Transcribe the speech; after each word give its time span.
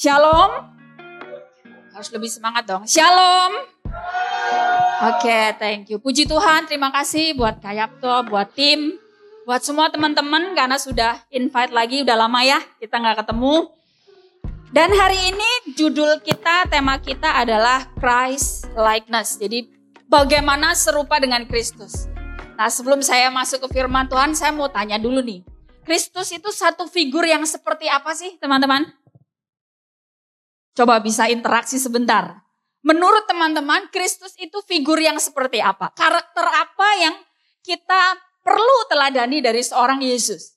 Shalom. 0.00 0.64
Harus 1.92 2.08
lebih 2.08 2.32
semangat 2.32 2.64
dong. 2.64 2.88
Shalom. 2.88 3.52
Oke, 5.04 5.28
okay, 5.28 5.52
thank 5.60 5.92
you. 5.92 6.00
Puji 6.00 6.24
Tuhan, 6.24 6.64
terima 6.64 6.88
kasih 6.88 7.36
buat 7.36 7.60
Kayapto, 7.60 8.24
buat 8.32 8.48
tim, 8.56 8.96
buat 9.44 9.60
semua 9.60 9.92
teman-teman 9.92 10.56
karena 10.56 10.80
sudah 10.80 11.20
invite 11.28 11.76
lagi, 11.76 12.00
udah 12.00 12.16
lama 12.16 12.40
ya 12.40 12.64
kita 12.80 12.96
nggak 12.96 13.28
ketemu. 13.28 13.76
Dan 14.72 14.88
hari 14.96 15.20
ini 15.36 15.76
judul 15.76 16.24
kita, 16.24 16.64
tema 16.72 16.96
kita 16.96 17.36
adalah 17.36 17.84
Christ 18.00 18.72
likeness. 18.72 19.36
Jadi 19.36 19.68
bagaimana 20.08 20.72
serupa 20.72 21.20
dengan 21.20 21.44
Kristus. 21.44 22.08
Nah 22.56 22.72
sebelum 22.72 23.04
saya 23.04 23.28
masuk 23.28 23.68
ke 23.68 23.76
firman 23.76 24.08
Tuhan, 24.08 24.32
saya 24.32 24.48
mau 24.48 24.72
tanya 24.72 24.96
dulu 24.96 25.20
nih. 25.20 25.44
Kristus 25.84 26.32
itu 26.32 26.48
satu 26.48 26.88
figur 26.88 27.28
yang 27.28 27.44
seperti 27.44 27.84
apa 27.92 28.16
sih 28.16 28.40
teman-teman? 28.40 28.99
Coba 30.80 30.96
bisa 31.04 31.28
interaksi 31.28 31.76
sebentar. 31.76 32.40
Menurut 32.80 33.28
teman-teman, 33.28 33.92
Kristus 33.92 34.32
itu 34.40 34.64
figur 34.64 34.96
yang 34.96 35.20
seperti 35.20 35.60
apa? 35.60 35.92
Karakter 35.92 36.40
apa 36.40 36.88
yang 36.96 37.12
kita 37.60 38.16
perlu 38.40 38.88
teladani 38.88 39.44
dari 39.44 39.60
seorang 39.60 40.00
Yesus? 40.00 40.56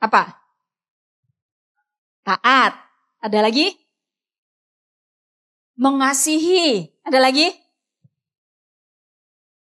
Apa? 0.00 0.32
Taat. 2.24 2.72
Ada 3.20 3.44
lagi? 3.44 3.68
Mengasihi. 5.76 6.88
Ada 7.04 7.20
lagi? 7.20 7.52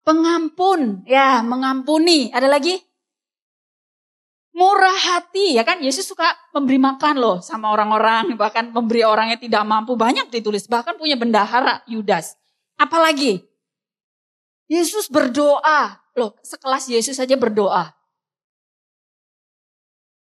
Pengampun. 0.06 1.02
Ya, 1.10 1.42
mengampuni. 1.42 2.30
Ada 2.30 2.46
lagi? 2.46 2.78
Murah 4.50 4.98
hati 5.14 5.56
ya 5.56 5.62
kan? 5.62 5.78
Yesus 5.78 6.06
suka 6.06 6.26
memberi 6.54 6.78
makan 6.78 7.14
loh 7.18 7.36
sama 7.42 7.70
orang-orang 7.70 8.34
bahkan 8.34 8.70
memberi 8.70 9.06
orang 9.06 9.34
yang 9.34 9.40
tidak 9.40 9.62
mampu. 9.66 9.94
Banyak 9.94 10.28
ditulis 10.30 10.66
bahkan 10.66 10.98
punya 10.98 11.14
bendahara 11.14 11.82
Yudas. 11.86 12.34
Apalagi? 12.78 13.42
Yesus 14.70 15.10
berdoa. 15.10 15.98
Loh 16.18 16.34
sekelas 16.42 16.90
Yesus 16.90 17.18
saja 17.18 17.38
berdoa. 17.38 17.94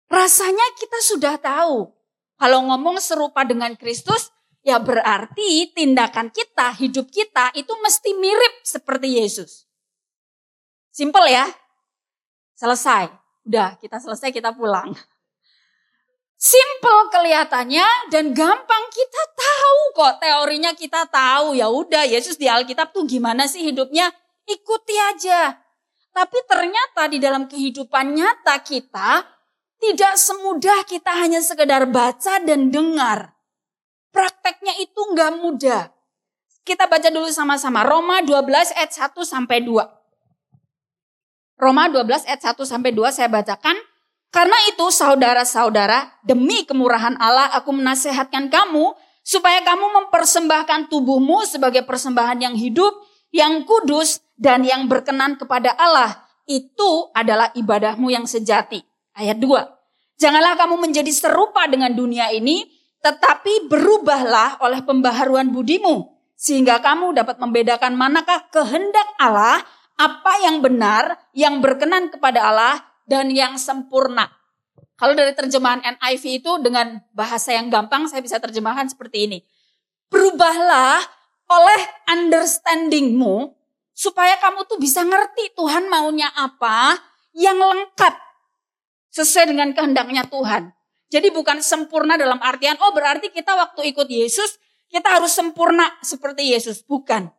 Rasanya 0.07 0.65
kita 0.79 0.99
sudah 1.03 1.35
tahu. 1.37 1.91
Kalau 2.37 2.59
ngomong 2.69 3.01
serupa 3.01 3.41
dengan 3.43 3.73
Kristus 3.73 4.29
ya 4.61 4.77
berarti 4.77 5.73
tindakan 5.73 6.29
kita 6.29 6.69
hidup 6.77 7.09
kita 7.09 7.49
itu 7.57 7.73
mesti 7.81 8.13
mirip 8.13 8.53
seperti 8.61 9.17
Yesus. 9.21 9.65
Simple 10.93 11.29
ya? 11.29 11.45
Selesai 12.57 13.26
Udah, 13.47 13.79
kita 13.79 13.95
selesai, 14.03 14.35
kita 14.35 14.51
pulang. 14.51 14.91
Simple 16.37 17.09
kelihatannya 17.09 18.13
dan 18.13 18.29
gampang 18.29 18.85
kita 18.93 19.23
tahu 19.33 19.79
kok 19.97 20.21
teorinya 20.21 20.69
kita 20.77 21.09
tahu 21.09 21.57
ya 21.57 21.65
udah 21.65 22.05
Yesus 22.05 22.37
di 22.37 22.45
Alkitab 22.45 22.93
tuh 22.93 23.09
gimana 23.09 23.49
sih 23.49 23.65
hidupnya 23.65 24.13
ikuti 24.45 24.93
aja. 24.93 25.57
Tapi 26.13 26.37
ternyata 26.45 27.09
di 27.09 27.17
dalam 27.17 27.49
kehidupan 27.49 28.13
nyata 28.13 28.61
kita 28.61 29.25
tidak 29.81 30.13
semudah 30.13 30.85
kita 30.85 31.09
hanya 31.09 31.41
sekedar 31.41 31.89
baca 31.89 32.37
dan 32.45 32.69
dengar. 32.69 33.33
Prakteknya 34.13 34.77
itu 34.77 35.01
nggak 35.17 35.41
mudah. 35.41 35.89
Kita 36.61 36.85
baca 36.85 37.09
dulu 37.09 37.33
sama-sama 37.33 37.81
Roma 37.81 38.21
12 38.21 38.77
ayat 38.77 38.93
1 38.93 39.25
sampai 39.25 39.65
2. 39.65 39.96
Roma 41.57 41.89
12 41.89 42.29
ayat 42.29 42.41
1 42.53 42.61
sampai 42.69 42.93
2 42.93 43.09
saya 43.09 43.29
bacakan. 43.33 43.73
Karena 44.29 44.53
itu 44.69 44.93
saudara-saudara, 44.93 46.21
demi 46.21 46.61
kemurahan 46.69 47.17
Allah 47.17 47.49
aku 47.57 47.73
menasehatkan 47.73 48.53
kamu 48.53 48.93
supaya 49.25 49.65
kamu 49.65 49.85
mempersembahkan 50.03 50.93
tubuhmu 50.93 51.49
sebagai 51.49 51.81
persembahan 51.81 52.45
yang 52.45 52.53
hidup, 52.53 52.93
yang 53.33 53.65
kudus 53.65 54.21
dan 54.37 54.61
yang 54.61 54.85
berkenan 54.85 55.41
kepada 55.41 55.73
Allah. 55.73 56.29
Itu 56.45 57.09
adalah 57.17 57.49
ibadahmu 57.57 58.13
yang 58.13 58.29
sejati. 58.29 58.85
Ayat 59.17 59.41
2. 59.41 60.21
Janganlah 60.21 60.53
kamu 60.61 60.77
menjadi 60.77 61.09
serupa 61.09 61.65
dengan 61.65 61.97
dunia 61.97 62.29
ini, 62.29 62.69
tetapi 63.01 63.65
berubahlah 63.65 64.61
oleh 64.61 64.85
pembaharuan 64.85 65.49
budimu 65.49 66.13
sehingga 66.37 66.77
kamu 66.85 67.17
dapat 67.17 67.41
membedakan 67.41 67.97
manakah 67.97 68.45
kehendak 68.53 69.09
Allah 69.17 69.65
apa 69.97 70.33
yang 70.45 70.61
benar, 70.61 71.17
yang 71.33 71.57
berkenan 71.59 72.13
kepada 72.13 72.53
Allah, 72.53 72.77
dan 73.09 73.33
yang 73.33 73.57
sempurna. 73.57 74.29
Kalau 74.97 75.13
dari 75.13 75.33
terjemahan 75.33 75.81
NIV 75.97 76.23
itu 76.41 76.51
dengan 76.61 77.01
bahasa 77.13 77.53
yang 77.53 77.69
gampang 77.69 78.09
saya 78.09 78.21
bisa 78.21 78.41
terjemahkan 78.41 78.89
seperti 78.89 79.29
ini. 79.29 79.39
Berubahlah 80.09 81.01
oleh 81.47 81.81
understandingmu 82.09 83.53
supaya 83.93 84.37
kamu 84.41 84.65
tuh 84.65 84.77
bisa 84.81 85.01
ngerti 85.05 85.53
Tuhan 85.53 85.89
maunya 85.89 86.29
apa 86.33 86.97
yang 87.37 87.57
lengkap 87.57 88.13
sesuai 89.13 89.53
dengan 89.53 89.73
kehendaknya 89.73 90.25
Tuhan. 90.29 90.73
Jadi 91.07 91.31
bukan 91.31 91.63
sempurna 91.63 92.19
dalam 92.19 92.41
artian 92.43 92.75
oh 92.81 92.91
berarti 92.91 93.31
kita 93.31 93.55
waktu 93.55 93.93
ikut 93.95 94.09
Yesus 94.09 94.59
kita 94.87 95.19
harus 95.19 95.35
sempurna 95.35 95.87
seperti 95.99 96.55
Yesus, 96.55 96.83
bukan. 96.83 97.31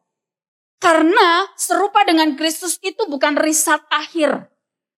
Karena 0.78 1.50
serupa 1.58 2.06
dengan 2.06 2.38
Kristus 2.38 2.78
itu 2.86 3.10
bukan 3.10 3.34
riset 3.34 3.82
akhir, 3.90 4.46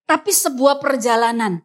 tapi 0.04 0.28
sebuah 0.28 0.76
perjalanan. 0.76 1.64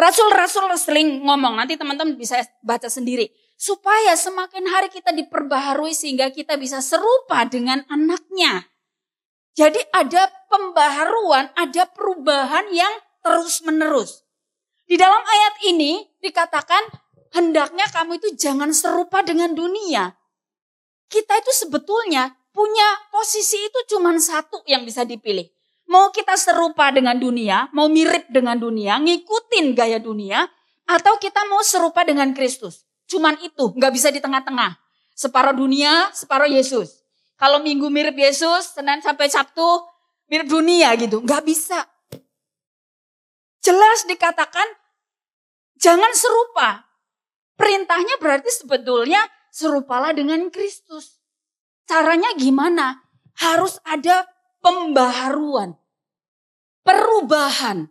Rasul-rasul 0.00 0.72
sering 0.80 1.20
ngomong, 1.28 1.60
nanti 1.60 1.76
teman-teman 1.76 2.16
bisa 2.16 2.40
baca 2.64 2.88
sendiri. 2.88 3.28
Supaya 3.60 4.16
semakin 4.16 4.64
hari 4.72 4.88
kita 4.88 5.12
diperbaharui 5.12 5.92
sehingga 5.92 6.32
kita 6.32 6.56
bisa 6.56 6.80
serupa 6.80 7.44
dengan 7.44 7.84
anaknya. 7.92 8.64
Jadi 9.52 9.76
ada 9.92 10.24
pembaharuan, 10.48 11.52
ada 11.52 11.84
perubahan 11.92 12.72
yang 12.72 12.88
terus 13.20 13.60
menerus. 13.60 14.24
Di 14.88 14.96
dalam 14.96 15.20
ayat 15.20 15.54
ini 15.68 16.08
dikatakan 16.24 16.80
hendaknya 17.36 17.84
kamu 17.92 18.16
itu 18.16 18.32
jangan 18.40 18.72
serupa 18.72 19.20
dengan 19.20 19.52
dunia. 19.52 20.16
Kita 21.12 21.36
itu 21.36 21.52
sebetulnya 21.52 22.39
punya 22.50 22.88
posisi 23.10 23.58
itu 23.58 23.96
cuma 23.96 24.14
satu 24.18 24.62
yang 24.66 24.82
bisa 24.86 25.06
dipilih. 25.06 25.46
Mau 25.90 26.14
kita 26.14 26.38
serupa 26.38 26.94
dengan 26.94 27.18
dunia, 27.18 27.66
mau 27.74 27.90
mirip 27.90 28.30
dengan 28.30 28.54
dunia, 28.54 29.02
ngikutin 29.02 29.74
gaya 29.74 29.98
dunia, 29.98 30.46
atau 30.86 31.18
kita 31.18 31.46
mau 31.50 31.62
serupa 31.66 32.06
dengan 32.06 32.30
Kristus. 32.30 32.86
Cuman 33.10 33.38
itu, 33.42 33.74
nggak 33.74 33.92
bisa 33.94 34.14
di 34.14 34.22
tengah-tengah. 34.22 34.78
Separuh 35.18 35.54
dunia, 35.54 36.14
separuh 36.14 36.46
Yesus. 36.46 37.02
Kalau 37.34 37.58
minggu 37.58 37.90
mirip 37.90 38.14
Yesus, 38.14 38.70
Senin 38.70 39.02
sampai 39.02 39.26
Sabtu 39.26 39.82
mirip 40.30 40.46
dunia 40.46 40.94
gitu. 40.94 41.18
Nggak 41.20 41.42
bisa. 41.42 41.84
Jelas 43.60 44.06
dikatakan, 44.06 44.64
jangan 45.76 46.12
serupa. 46.16 46.86
Perintahnya 47.58 48.16
berarti 48.16 48.48
sebetulnya 48.48 49.20
serupalah 49.52 50.16
dengan 50.16 50.48
Kristus. 50.48 51.19
Caranya 51.90 52.30
gimana? 52.38 53.02
Harus 53.42 53.82
ada 53.82 54.22
pembaharuan, 54.62 55.74
perubahan. 56.86 57.90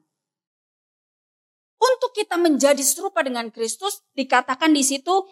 Untuk 1.75 2.15
kita 2.15 2.39
menjadi 2.39 2.79
serupa 2.79 3.19
dengan 3.27 3.51
Kristus, 3.51 4.07
dikatakan 4.15 4.71
di 4.71 4.87
situ 4.87 5.27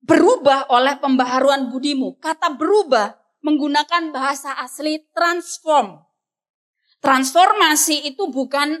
berubah 0.00 0.72
oleh 0.72 0.96
pembaharuan 1.04 1.68
budimu. 1.68 2.16
Kata 2.16 2.56
berubah 2.56 3.12
menggunakan 3.44 4.08
bahasa 4.08 4.56
asli 4.56 5.04
transform. 5.12 6.00
Transformasi 7.04 8.08
itu 8.08 8.32
bukan 8.32 8.80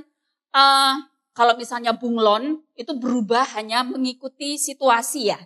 uh, 0.56 0.94
kalau 1.36 1.52
misalnya 1.60 1.92
bunglon 2.00 2.64
itu 2.80 2.96
berubah 2.96 3.44
hanya 3.60 3.84
mengikuti 3.84 4.56
situasi 4.56 5.28
ya. 5.28 5.40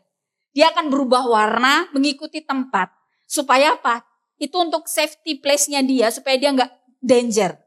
Dia 0.55 0.71
akan 0.71 0.87
berubah 0.87 1.27
warna 1.27 1.91
mengikuti 1.91 2.39
tempat. 2.39 3.04
Supaya 3.35 3.75
apa? 3.75 4.07
Itu 4.39 4.63
untuk 4.63 4.87
safety 4.87 5.43
place-nya 5.43 5.83
dia, 5.83 6.15
supaya 6.15 6.39
dia 6.39 6.55
nggak 6.55 6.71
danger. 7.03 7.59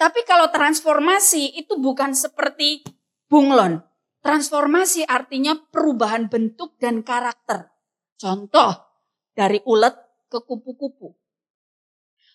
Tapi 0.00 0.24
kalau 0.24 0.48
transformasi 0.48 1.60
itu 1.60 1.76
bukan 1.76 2.16
seperti 2.16 2.80
bunglon. 3.28 3.84
Transformasi 4.24 5.04
artinya 5.04 5.60
perubahan 5.68 6.32
bentuk 6.32 6.80
dan 6.80 7.04
karakter. 7.04 7.68
Contoh, 8.16 8.72
dari 9.36 9.60
ulet 9.68 9.92
ke 10.32 10.40
kupu-kupu. 10.40 11.12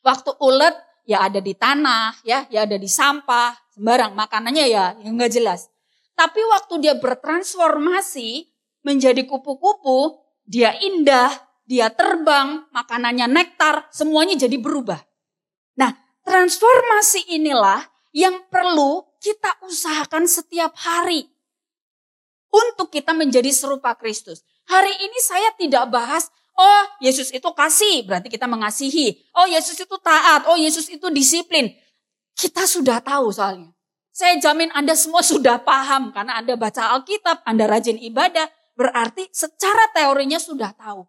Waktu 0.06 0.32
ulet 0.38 0.76
ya 1.10 1.26
ada 1.26 1.42
di 1.42 1.58
tanah, 1.58 2.22
ya, 2.22 2.46
ya 2.54 2.70
ada 2.70 2.78
di 2.78 2.86
sampah, 2.92 3.56
sembarang 3.74 4.14
makanannya 4.14 4.66
ya 4.68 4.94
nggak 5.00 5.32
jelas. 5.32 5.72
Tapi 6.14 6.44
waktu 6.54 6.86
dia 6.86 6.94
bertransformasi 7.00 8.46
menjadi 8.84 9.24
kupu-kupu, 9.26 10.22
dia 10.44 10.76
indah, 10.80 11.47
dia 11.68 11.92
terbang, 11.92 12.64
makanannya 12.72 13.28
nektar, 13.28 13.92
semuanya 13.92 14.40
jadi 14.40 14.56
berubah. 14.56 15.04
Nah, 15.76 15.92
transformasi 16.24 17.36
inilah 17.36 17.84
yang 18.16 18.48
perlu 18.48 19.04
kita 19.20 19.60
usahakan 19.68 20.26
setiap 20.26 20.74
hari. 20.80 21.28
untuk 22.48 22.88
kita 22.88 23.12
menjadi 23.12 23.52
serupa 23.52 23.92
Kristus. 24.00 24.40
Hari 24.72 24.90
ini 24.90 25.20
saya 25.20 25.52
tidak 25.60 25.92
bahas, 25.92 26.32
oh 26.56 26.84
Yesus 27.04 27.30
itu 27.36 27.46
kasih, 27.52 28.08
berarti 28.08 28.32
kita 28.32 28.48
mengasihi. 28.48 29.20
Oh 29.36 29.46
Yesus 29.46 29.76
itu 29.76 29.96
taat, 30.00 30.48
oh 30.48 30.56
Yesus 30.56 30.88
itu 30.88 31.12
disiplin. 31.12 31.76
Kita 32.40 32.64
sudah 32.64 33.04
tahu 33.04 33.36
soalnya. 33.36 33.76
Saya 34.16 34.40
jamin 34.40 34.72
Anda 34.74 34.96
semua 34.96 35.22
sudah 35.36 35.60
paham 35.60 36.16
karena 36.16 36.40
Anda 36.40 36.56
baca 36.56 36.96
Alkitab, 36.98 37.44
Anda 37.44 37.68
rajin 37.68 38.00
ibadah, 38.00 38.48
berarti 38.80 39.28
secara 39.30 39.92
teorinya 39.92 40.40
sudah 40.40 40.72
tahu. 40.72 41.04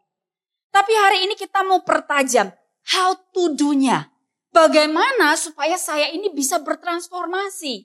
Tapi 0.68 0.92
hari 0.92 1.18
ini 1.28 1.34
kita 1.34 1.64
mau 1.64 1.82
pertajam 1.82 2.52
how 2.92 3.16
to 3.32 3.52
do-nya. 3.56 4.12
Bagaimana 4.48 5.36
supaya 5.36 5.76
saya 5.76 6.08
ini 6.08 6.32
bisa 6.32 6.60
bertransformasi. 6.60 7.84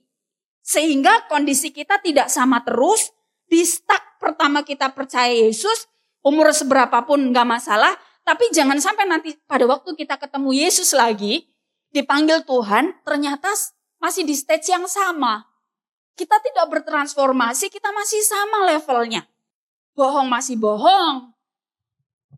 Sehingga 0.63 1.27
kondisi 1.27 1.75
kita 1.75 2.00
tidak 2.00 2.31
sama 2.31 2.63
terus, 2.63 3.12
di 3.51 3.68
stuck 3.68 4.00
pertama 4.18 4.63
kita 4.63 4.95
percaya 4.95 5.30
Yesus, 5.30 5.91
umur 6.24 6.56
seberapa 6.56 7.03
pun 7.03 7.19
nggak 7.35 7.47
masalah, 7.47 7.91
tapi 8.24 8.47
jangan 8.56 8.80
sampai 8.80 9.03
nanti 9.03 9.36
pada 9.44 9.68
waktu 9.68 9.91
kita 10.00 10.15
ketemu 10.15 10.56
Yesus 10.56 10.95
lagi, 10.95 11.51
dipanggil 11.91 12.47
Tuhan, 12.47 12.95
ternyata 13.03 13.51
masih 14.00 14.24
di 14.24 14.31
stage 14.31 14.71
yang 14.71 14.88
sama. 14.88 15.44
Kita 16.15 16.39
tidak 16.39 16.71
bertransformasi, 16.71 17.68
kita 17.68 17.91
masih 17.91 18.24
sama 18.24 18.71
levelnya. 18.71 19.27
Bohong 19.94 20.31
masih 20.31 20.56
bohong, 20.56 21.32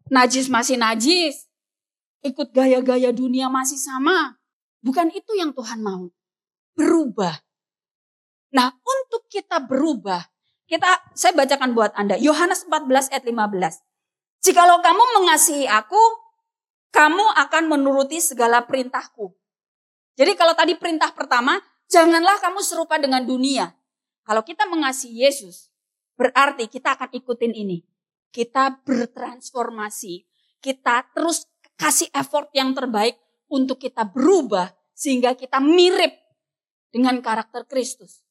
najis 0.09 0.49
masih 0.51 0.77
najis, 0.77 1.49
ikut 2.25 2.53
gaya-gaya 2.53 3.13
dunia 3.13 3.49
masih 3.49 3.77
sama. 3.77 4.37
Bukan 4.81 5.09
itu 5.13 5.33
yang 5.37 5.53
Tuhan 5.53 5.81
mau. 5.81 6.09
Berubah. 6.77 7.33
Nah, 8.53 8.69
untuk 8.71 9.25
kita 9.29 9.57
berubah, 9.61 10.21
kita 10.69 10.87
saya 11.17 11.33
bacakan 11.33 11.73
buat 11.73 11.91
Anda. 11.97 12.17
Yohanes 12.21 12.65
14 12.69 13.13
ayat 13.13 13.25
15. 13.25 13.81
Jikalau 14.45 14.81
kamu 14.85 15.03
mengasihi 15.21 15.65
aku, 15.65 15.99
kamu 16.93 17.25
akan 17.49 17.63
menuruti 17.65 18.21
segala 18.21 18.61
perintahku. 18.63 19.33
Jadi 20.15 20.31
kalau 20.37 20.53
tadi 20.55 20.77
perintah 20.77 21.11
pertama, 21.11 21.59
janganlah 21.89 22.39
kamu 22.39 22.61
serupa 22.61 22.95
dengan 23.01 23.25
dunia. 23.25 23.73
Kalau 24.23 24.45
kita 24.45 24.69
mengasihi 24.69 25.25
Yesus, 25.27 25.73
berarti 26.15 26.69
kita 26.71 26.95
akan 26.95 27.11
ikutin 27.11 27.51
ini 27.51 27.83
kita 28.30 28.81
bertransformasi. 28.86 30.25
Kita 30.62 31.06
terus 31.13 31.45
kasih 31.77 32.10
effort 32.16 32.50
yang 32.56 32.74
terbaik 32.74 33.19
untuk 33.51 33.77
kita 33.77 34.07
berubah 34.07 34.72
sehingga 34.95 35.36
kita 35.36 35.60
mirip 35.62 36.16
dengan 36.89 37.19
karakter 37.19 37.68
Kristus. 37.68 38.24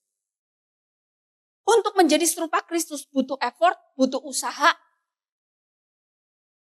Untuk 1.64 1.96
menjadi 1.96 2.24
serupa 2.24 2.60
Kristus 2.64 3.08
butuh 3.08 3.40
effort, 3.40 3.76
butuh 3.96 4.20
usaha, 4.20 4.76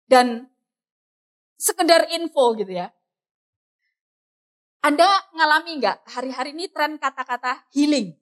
dan 0.05 0.49
sekedar 1.57 2.09
info 2.13 2.53
gitu 2.57 2.77
ya. 2.77 2.93
Anda 4.85 5.09
ngalami 5.33 5.81
nggak 5.81 5.99
hari-hari 6.13 6.53
ini 6.53 6.69
tren 6.69 7.01
kata-kata 7.01 7.65
healing? 7.73 8.13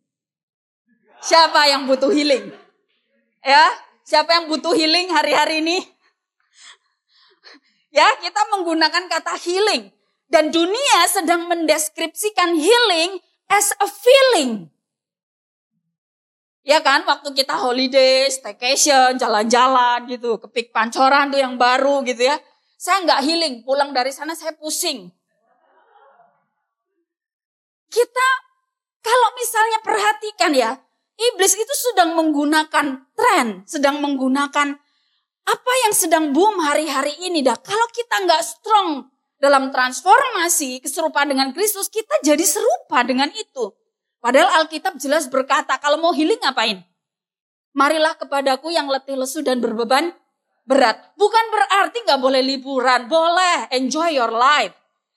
Siapa 1.23 1.67
yang 1.67 1.91
butuh 1.91 2.11
healing? 2.15 2.55
Ya, 3.43 3.67
Siapa 4.02 4.31
yang 4.34 4.50
butuh 4.50 4.75
healing 4.75 5.10
hari-hari 5.10 5.62
ini? 5.64 5.78
Ya, 7.93 8.08
kita 8.25 8.49
menggunakan 8.49 9.04
kata 9.04 9.37
healing. 9.37 9.93
Dan 10.25 10.49
dunia 10.49 11.04
sedang 11.12 11.44
mendeskripsikan 11.44 12.56
healing 12.56 13.20
as 13.52 13.69
a 13.76 13.84
feeling. 13.84 14.72
Ya 16.64 16.81
kan, 16.81 17.04
waktu 17.04 17.37
kita 17.37 17.52
holiday, 17.52 18.32
staycation, 18.32 19.20
jalan-jalan 19.20 20.08
gitu, 20.08 20.40
kepik 20.40 20.72
pancoran 20.72 21.28
tuh 21.28 21.44
yang 21.44 21.60
baru 21.60 22.00
gitu 22.08 22.32
ya. 22.32 22.40
Saya 22.81 23.05
nggak 23.05 23.20
healing, 23.28 23.55
pulang 23.60 23.93
dari 23.93 24.08
sana 24.08 24.32
saya 24.32 24.56
pusing. 24.56 25.12
Kita 27.93 28.28
kalau 29.02 29.28
misalnya 29.37 29.78
perhatikan 29.84 30.52
ya, 30.55 30.70
Iblis 31.17 31.55
itu 31.55 31.75
sedang 31.76 32.17
menggunakan 32.17 32.87
tren, 33.12 33.62
sedang 33.69 34.00
menggunakan 34.00 34.75
apa 35.43 35.73
yang 35.87 35.94
sedang 35.94 36.32
boom 36.32 36.62
hari-hari 36.62 37.12
ini. 37.20 37.44
Dah, 37.44 37.59
kalau 37.61 37.85
kita 37.93 38.25
nggak 38.25 38.43
strong 38.43 39.12
dalam 39.37 39.69
transformasi 39.75 40.81
keserupaan 40.81 41.35
dengan 41.35 41.50
Kristus, 41.53 41.91
kita 41.93 42.23
jadi 42.25 42.43
serupa 42.43 43.05
dengan 43.05 43.29
itu. 43.35 43.75
Padahal 44.23 44.62
Alkitab 44.62 44.97
jelas 45.03 45.26
berkata, 45.26 45.76
kalau 45.82 45.99
mau 45.99 46.14
healing 46.14 46.38
ngapain? 46.38 46.81
Marilah 47.75 48.15
kepadaku 48.15 48.70
yang 48.70 48.87
letih 48.87 49.19
lesu 49.19 49.43
dan 49.43 49.58
berbeban 49.58 50.15
berat. 50.62 51.12
Bukan 51.19 51.44
berarti 51.50 52.06
nggak 52.06 52.20
boleh 52.23 52.43
liburan, 52.44 53.11
boleh 53.11 53.67
enjoy 53.75 54.15
your 54.15 54.31
life. 54.31 54.73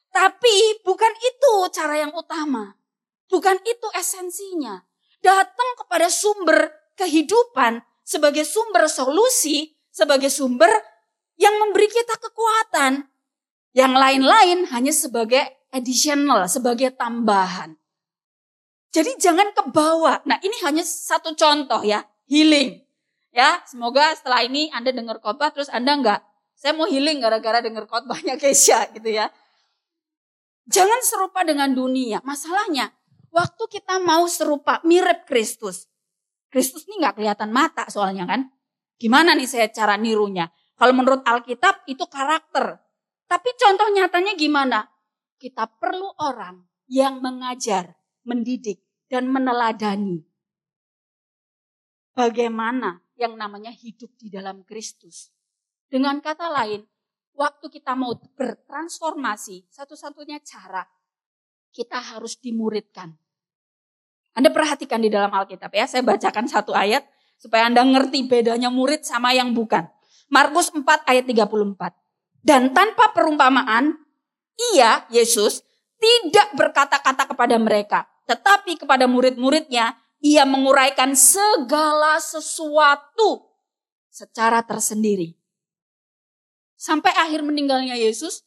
Tapi 0.10 0.82
bukan 0.82 1.14
itu 1.22 1.54
cara 1.76 2.02
yang 2.02 2.16
utama. 2.16 2.74
Bukan 3.30 3.60
itu 3.68 3.88
esensinya 3.94 4.80
datang 5.26 5.70
kepada 5.82 6.06
sumber 6.14 6.70
kehidupan 6.94 7.82
sebagai 8.06 8.46
sumber 8.46 8.86
solusi, 8.86 9.74
sebagai 9.90 10.30
sumber 10.30 10.70
yang 11.42 11.58
memberi 11.58 11.90
kita 11.90 12.14
kekuatan. 12.22 13.10
Yang 13.76 13.94
lain-lain 13.98 14.60
hanya 14.72 14.94
sebagai 14.94 15.42
additional, 15.74 16.46
sebagai 16.48 16.94
tambahan. 16.96 17.76
Jadi 18.94 19.20
jangan 19.20 19.52
ke 19.52 19.68
bawah. 19.68 20.24
Nah 20.24 20.40
ini 20.40 20.56
hanya 20.64 20.86
satu 20.86 21.36
contoh 21.36 21.84
ya, 21.84 22.06
healing. 22.32 22.80
Ya, 23.36 23.60
semoga 23.68 24.16
setelah 24.16 24.48
ini 24.48 24.72
Anda 24.72 24.96
dengar 24.96 25.20
khotbah 25.20 25.52
terus 25.52 25.68
Anda 25.68 26.00
enggak, 26.00 26.24
saya 26.56 26.72
mau 26.72 26.88
healing 26.88 27.20
gara-gara 27.20 27.60
dengar 27.60 27.84
khotbahnya 27.84 28.40
Keisha 28.40 28.88
gitu 28.96 29.12
ya. 29.12 29.28
Jangan 30.72 31.04
serupa 31.04 31.44
dengan 31.44 31.76
dunia. 31.76 32.24
Masalahnya 32.24 32.96
Waktu 33.36 33.64
kita 33.68 34.00
mau 34.00 34.24
serupa, 34.32 34.80
mirip 34.88 35.28
Kristus. 35.28 35.92
Kristus 36.48 36.88
ini 36.88 37.04
nggak 37.04 37.20
kelihatan 37.20 37.52
mata 37.52 37.84
soalnya 37.92 38.24
kan. 38.24 38.48
Gimana 38.96 39.36
nih 39.36 39.44
saya 39.44 39.68
cara 39.68 40.00
nirunya? 40.00 40.48
Kalau 40.80 40.96
menurut 40.96 41.20
Alkitab 41.28 41.84
itu 41.92 42.08
karakter. 42.08 42.80
Tapi 43.28 43.50
contoh 43.60 43.92
nyatanya 43.92 44.40
gimana? 44.40 44.88
Kita 45.36 45.68
perlu 45.68 46.16
orang 46.24 46.64
yang 46.88 47.20
mengajar, 47.20 48.00
mendidik, 48.24 48.80
dan 49.12 49.28
meneladani. 49.28 50.24
Bagaimana 52.16 53.04
yang 53.20 53.36
namanya 53.36 53.76
hidup 53.76 54.16
di 54.16 54.32
dalam 54.32 54.64
Kristus. 54.64 55.36
Dengan 55.92 56.24
kata 56.24 56.48
lain, 56.48 56.88
waktu 57.36 57.68
kita 57.68 58.00
mau 58.00 58.16
bertransformasi, 58.16 59.68
satu-satunya 59.68 60.40
cara 60.40 60.88
kita 61.76 62.00
harus 62.16 62.40
dimuridkan. 62.40 63.25
Anda 64.36 64.52
perhatikan 64.52 65.00
di 65.00 65.08
dalam 65.08 65.32
Alkitab 65.32 65.72
ya, 65.72 65.88
saya 65.88 66.04
bacakan 66.04 66.46
satu 66.52 66.76
ayat 66.76 67.08
supaya 67.40 67.72
Anda 67.72 67.88
ngerti 67.88 68.28
bedanya 68.28 68.68
murid 68.68 69.08
sama 69.08 69.32
yang 69.32 69.56
bukan. 69.56 69.88
Markus 70.28 70.70
4 70.76 70.84
ayat 71.08 71.24
34. 71.24 71.96
Dan 72.46 72.76
tanpa 72.76 73.16
perumpamaan, 73.16 73.96
ia, 74.76 75.08
Yesus, 75.10 75.64
tidak 75.98 76.54
berkata-kata 76.54 77.32
kepada 77.32 77.56
mereka. 77.58 78.06
Tetapi 78.28 78.76
kepada 78.76 79.08
murid-muridnya, 79.08 79.96
ia 80.20 80.44
menguraikan 80.44 81.14
segala 81.14 82.18
sesuatu 82.20 83.46
secara 84.10 84.62
tersendiri. 84.66 85.38
Sampai 86.76 87.14
akhir 87.16 87.42
meninggalnya 87.42 87.98
Yesus, 87.98 88.46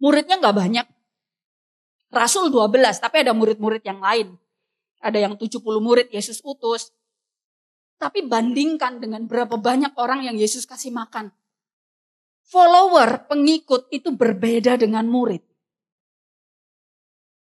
muridnya 0.00 0.38
nggak 0.40 0.56
banyak. 0.56 0.86
Rasul 2.08 2.48
12, 2.48 3.04
tapi 3.04 3.20
ada 3.20 3.36
murid-murid 3.36 3.84
yang 3.84 4.00
lain. 4.00 4.36
Ada 4.98 5.28
yang 5.28 5.34
70 5.36 5.60
murid 5.78 6.08
Yesus 6.08 6.40
utus. 6.40 6.90
Tapi 8.00 8.24
bandingkan 8.24 9.02
dengan 9.02 9.26
berapa 9.26 9.58
banyak 9.58 9.92
orang 9.98 10.24
yang 10.24 10.38
Yesus 10.38 10.64
kasih 10.64 10.94
makan. 10.94 11.34
Follower, 12.48 13.28
pengikut 13.28 13.92
itu 13.92 14.08
berbeda 14.14 14.80
dengan 14.80 15.04
murid. 15.04 15.44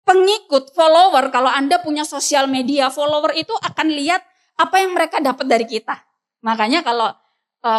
Pengikut, 0.06 0.70
follower, 0.74 1.30
kalau 1.34 1.50
Anda 1.50 1.82
punya 1.82 2.06
sosial 2.06 2.46
media, 2.46 2.90
follower 2.90 3.34
itu 3.34 3.54
akan 3.54 3.90
lihat 3.90 4.22
apa 4.58 4.78
yang 4.78 4.94
mereka 4.94 5.18
dapat 5.18 5.46
dari 5.46 5.66
kita. 5.66 5.98
Makanya 6.42 6.86
kalau 6.86 7.10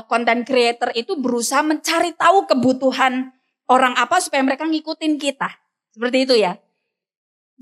konten 0.08 0.44
uh, 0.44 0.46
creator 0.48 0.90
itu 0.96 1.20
berusaha 1.20 1.60
mencari 1.60 2.16
tahu 2.16 2.48
kebutuhan 2.48 3.32
orang 3.68 3.96
apa 4.00 4.20
supaya 4.24 4.44
mereka 4.44 4.64
ngikutin 4.64 5.20
kita. 5.20 5.52
Seperti 5.92 6.18
itu 6.24 6.36
ya. 6.40 6.56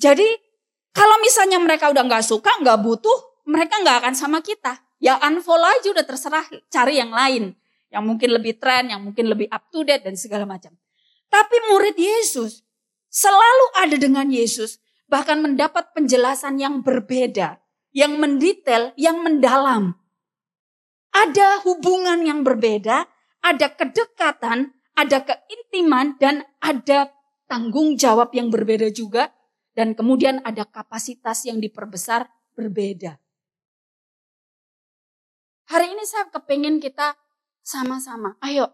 Jadi 0.01 0.25
kalau 0.89 1.21
misalnya 1.21 1.61
mereka 1.61 1.93
udah 1.93 2.01
nggak 2.01 2.25
suka, 2.25 2.57
nggak 2.57 2.81
butuh, 2.81 3.45
mereka 3.45 3.77
nggak 3.85 4.01
akan 4.01 4.13
sama 4.17 4.41
kita. 4.41 4.81
Ya 4.97 5.21
unfollow 5.21 5.69
aja 5.69 5.93
udah 5.93 6.05
terserah 6.05 6.45
cari 6.73 6.97
yang 6.97 7.13
lain. 7.13 7.53
Yang 7.93 8.03
mungkin 8.09 8.29
lebih 8.33 8.57
tren, 8.57 8.89
yang 8.89 9.05
mungkin 9.05 9.29
lebih 9.29 9.45
up 9.53 9.69
to 9.69 9.85
date 9.85 10.01
dan 10.01 10.17
segala 10.17 10.49
macam. 10.49 10.73
Tapi 11.29 11.55
murid 11.69 11.95
Yesus 11.95 12.65
selalu 13.13 13.65
ada 13.77 13.95
dengan 14.01 14.25
Yesus. 14.33 14.81
Bahkan 15.11 15.43
mendapat 15.43 15.91
penjelasan 15.93 16.57
yang 16.57 16.81
berbeda. 16.81 17.61
yang 17.91 18.17
mendetail, 18.17 18.95
yang 18.95 19.19
mendalam. 19.19 19.99
Ada 21.11 21.59
hubungan 21.67 22.23
yang 22.23 22.47
berbeda, 22.47 23.03
ada 23.43 23.67
kedekatan, 23.67 24.71
ada 24.95 25.17
keintiman, 25.27 26.15
dan 26.15 26.47
ada 26.63 27.11
tanggung 27.51 27.99
jawab 27.99 28.31
yang 28.31 28.47
berbeda 28.47 28.87
juga. 28.95 29.27
Dan 29.81 29.97
kemudian 29.97 30.45
ada 30.45 30.61
kapasitas 30.61 31.41
yang 31.49 31.57
diperbesar 31.57 32.29
berbeda. 32.53 33.17
Hari 35.73 35.97
ini 35.97 36.05
saya 36.05 36.29
kepengen 36.29 36.77
kita 36.77 37.17
sama-sama, 37.65 38.37
ayo 38.45 38.69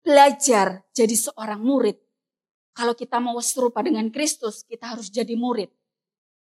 belajar 0.00 0.80
jadi 0.96 1.12
seorang 1.12 1.60
murid. 1.60 2.00
Kalau 2.72 2.96
kita 2.96 3.20
mau 3.20 3.36
serupa 3.44 3.84
dengan 3.84 4.08
Kristus, 4.08 4.64
kita 4.64 4.96
harus 4.96 5.12
jadi 5.12 5.36
murid. 5.36 5.68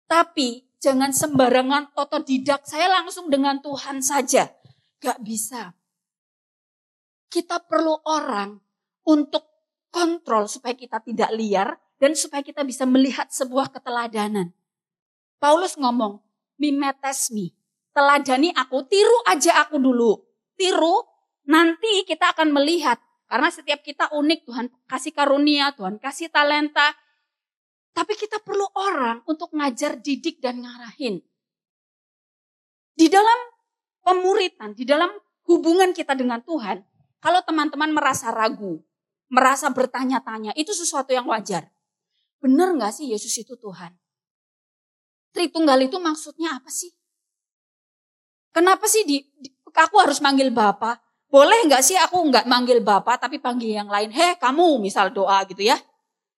Tapi 0.09 0.65
jangan 0.81 1.13
sembarangan 1.13 1.93
otodidak, 2.01 2.65
saya 2.65 2.89
langsung 2.89 3.29
dengan 3.29 3.61
Tuhan 3.61 4.01
saja. 4.01 4.49
Gak 4.97 5.21
bisa. 5.21 5.69
Kita 7.29 7.61
perlu 7.61 7.93
orang 8.09 8.57
untuk 9.05 9.45
kontrol 9.93 10.49
supaya 10.49 10.73
kita 10.73 10.97
tidak 11.05 11.29
liar 11.37 11.77
dan 12.01 12.17
supaya 12.17 12.41
kita 12.41 12.65
bisa 12.65 12.89
melihat 12.89 13.29
sebuah 13.29 13.69
keteladanan. 13.69 14.49
Paulus 15.37 15.77
ngomong, 15.77 16.17
mimetes 16.57 17.29
me, 17.29 17.53
teladani 17.93 18.49
aku, 18.57 18.81
tiru 18.89 19.21
aja 19.29 19.61
aku 19.61 19.77
dulu. 19.77 20.17
Tiru, 20.57 21.05
nanti 21.45 22.01
kita 22.09 22.33
akan 22.33 22.57
melihat. 22.57 22.97
Karena 23.29 23.53
setiap 23.53 23.85
kita 23.85 24.09
unik, 24.17 24.39
Tuhan 24.49 24.65
kasih 24.89 25.13
karunia, 25.13 25.77
Tuhan 25.77 26.01
kasih 26.01 26.33
talenta. 26.33 26.89
Tapi 27.93 28.17
kita 28.17 28.41
perlu 28.41 28.65
orang 28.73 29.21
untuk 29.29 29.53
ngajar, 29.53 30.01
didik, 30.01 30.41
dan 30.41 30.57
ngarahin. 30.65 31.21
Di 32.97 33.07
dalam 33.13 33.39
pemuritan, 34.01 34.73
di 34.73 34.89
dalam 34.89 35.13
hubungan 35.45 35.93
kita 35.93 36.17
dengan 36.17 36.41
Tuhan, 36.41 36.81
kalau 37.21 37.45
teman-teman 37.45 37.93
merasa 37.93 38.33
ragu, 38.33 38.81
merasa 39.29 39.69
bertanya-tanya, 39.69 40.57
itu 40.57 40.73
sesuatu 40.73 41.13
yang 41.13 41.29
wajar. 41.29 41.69
Benar 42.41 42.73
nggak 42.73 42.91
sih 42.91 43.05
Yesus 43.13 43.37
itu 43.37 43.53
Tuhan? 43.53 43.93
Tritunggal 45.31 45.85
itu 45.85 46.01
maksudnya 46.01 46.57
apa 46.57 46.67
sih? 46.67 46.89
Kenapa 48.51 48.89
sih 48.89 49.07
di, 49.07 49.23
di 49.39 49.47
aku 49.71 49.95
harus 50.01 50.19
manggil 50.19 50.51
Bapak? 50.51 50.99
Boleh 51.31 51.63
nggak 51.63 51.79
sih 51.79 51.95
aku 51.95 52.19
nggak 52.27 52.49
manggil 52.49 52.83
Bapak 52.83 53.23
tapi 53.23 53.39
panggil 53.39 53.71
yang 53.71 53.87
lain? 53.87 54.11
Heh 54.11 54.35
kamu 54.35 54.81
misal 54.83 55.13
doa 55.15 55.45
gitu 55.47 55.63
ya. 55.63 55.79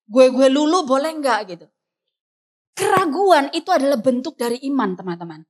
Gue 0.06 0.30
gue 0.30 0.52
lulu 0.52 0.86
boleh 0.86 1.10
nggak 1.18 1.40
gitu. 1.50 1.66
Keraguan 2.78 3.50
itu 3.56 3.70
adalah 3.74 3.98
bentuk 3.98 4.38
dari 4.38 4.62
iman 4.70 4.94
teman-teman. 4.94 5.42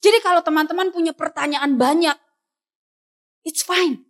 Jadi 0.00 0.18
kalau 0.24 0.40
teman-teman 0.40 0.88
punya 0.88 1.12
pertanyaan 1.12 1.76
banyak, 1.76 2.16
it's 3.44 3.60
fine. 3.60 4.08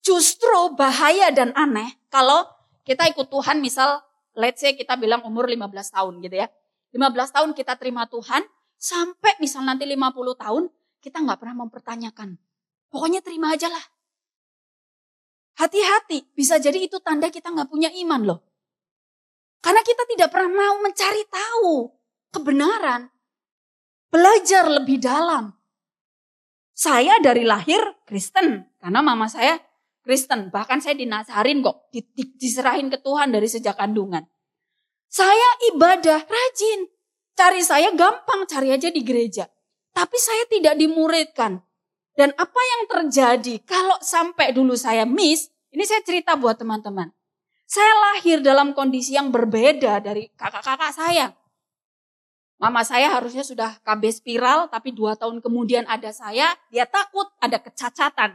Justru 0.00 0.72
bahaya 0.72 1.28
dan 1.28 1.52
aneh 1.52 2.00
kalau 2.08 2.48
kita 2.88 3.04
ikut 3.12 3.28
Tuhan 3.28 3.60
misal 3.60 4.00
let's 4.38 4.62
say 4.62 4.78
kita 4.78 4.94
bilang 4.94 5.26
umur 5.26 5.50
15 5.50 5.66
tahun 5.90 6.14
gitu 6.22 6.38
ya. 6.38 6.46
15 6.94 7.34
tahun 7.34 7.50
kita 7.58 7.74
terima 7.74 8.06
Tuhan, 8.06 8.46
sampai 8.78 9.36
misal 9.42 9.66
nanti 9.66 9.84
50 9.84 10.14
tahun, 10.38 10.70
kita 11.02 11.18
nggak 11.20 11.38
pernah 11.42 11.66
mempertanyakan. 11.66 12.38
Pokoknya 12.88 13.20
terima 13.20 13.52
aja 13.52 13.68
lah. 13.68 13.84
Hati-hati, 15.58 16.30
bisa 16.38 16.62
jadi 16.62 16.78
itu 16.78 17.02
tanda 17.02 17.28
kita 17.28 17.50
nggak 17.50 17.68
punya 17.68 17.90
iman 18.06 18.22
loh. 18.22 18.40
Karena 19.58 19.82
kita 19.82 20.06
tidak 20.06 20.30
pernah 20.30 20.54
mau 20.54 20.78
mencari 20.80 21.26
tahu 21.26 21.90
kebenaran. 22.30 23.10
Belajar 24.08 24.70
lebih 24.70 25.02
dalam. 25.02 25.50
Saya 26.78 27.18
dari 27.18 27.42
lahir 27.42 27.82
Kristen, 28.06 28.70
karena 28.78 29.02
mama 29.02 29.26
saya 29.26 29.58
Kristen. 30.08 30.48
Bahkan 30.48 30.80
saya 30.80 30.96
dinasarin 30.96 31.60
kok, 31.60 31.92
diserahin 32.40 32.88
ke 32.88 32.96
Tuhan 33.04 33.28
dari 33.28 33.44
sejak 33.44 33.76
kandungan. 33.76 34.24
Saya 35.04 35.48
ibadah 35.68 36.24
rajin. 36.24 36.88
Cari 37.36 37.60
saya 37.60 37.92
gampang, 37.92 38.48
cari 38.48 38.72
aja 38.72 38.88
di 38.88 39.04
gereja. 39.04 39.44
Tapi 39.92 40.16
saya 40.16 40.48
tidak 40.48 40.80
dimuridkan. 40.80 41.60
Dan 42.16 42.32
apa 42.34 42.60
yang 42.64 42.82
terjadi 42.88 43.60
kalau 43.68 44.00
sampai 44.00 44.56
dulu 44.56 44.74
saya 44.74 45.04
miss, 45.04 45.52
ini 45.76 45.84
saya 45.84 46.00
cerita 46.00 46.40
buat 46.40 46.56
teman-teman. 46.56 47.12
Saya 47.68 47.92
lahir 48.16 48.40
dalam 48.40 48.72
kondisi 48.72 49.12
yang 49.12 49.28
berbeda 49.28 50.00
dari 50.00 50.32
kakak-kakak 50.34 50.88
saya. 50.88 51.36
Mama 52.58 52.82
saya 52.82 53.12
harusnya 53.12 53.44
sudah 53.44 53.76
KB 53.84 54.02
spiral, 54.10 54.66
tapi 54.72 54.90
dua 54.90 55.14
tahun 55.14 55.38
kemudian 55.38 55.86
ada 55.86 56.10
saya, 56.10 56.58
dia 56.72 56.88
takut 56.88 57.28
ada 57.38 57.60
kecacatan. 57.60 58.34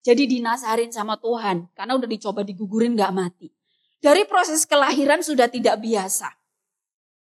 Jadi 0.00 0.24
dinasarin 0.24 0.88
sama 0.88 1.20
Tuhan, 1.20 1.68
karena 1.76 1.92
udah 1.96 2.08
dicoba 2.08 2.40
digugurin 2.40 2.96
gak 2.96 3.12
mati. 3.12 3.52
Dari 4.00 4.24
proses 4.24 4.64
kelahiran 4.64 5.20
sudah 5.20 5.52
tidak 5.52 5.76
biasa. 5.76 6.32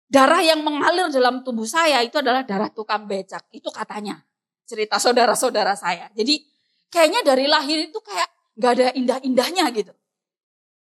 Darah 0.09 0.41
yang 0.41 0.63
mengalir 0.63 1.11
dalam 1.11 1.43
tubuh 1.43 1.67
saya 1.67 2.01
itu 2.07 2.23
adalah 2.23 2.47
darah 2.47 2.71
tukang 2.71 3.05
becak. 3.11 3.51
Itu 3.51 3.69
katanya. 3.75 4.23
Cerita 4.63 4.97
saudara-saudara 4.97 5.75
saya. 5.75 6.07
Jadi 6.15 6.47
kayaknya 6.87 7.27
dari 7.27 7.51
lahir 7.51 7.91
itu 7.91 7.99
kayak 7.99 8.31
gak 8.57 8.73
ada 8.79 8.87
indah-indahnya 8.95 9.67
gitu. 9.75 9.93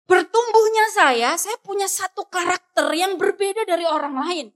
Bertumbuhnya 0.05 0.85
saya, 0.93 1.33
saya 1.35 1.57
punya 1.63 1.89
satu 1.89 2.29
karakter 2.29 2.93
yang 2.93 3.17
berbeda 3.17 3.65
dari 3.65 3.87
orang 3.89 4.15
lain. 4.15 4.47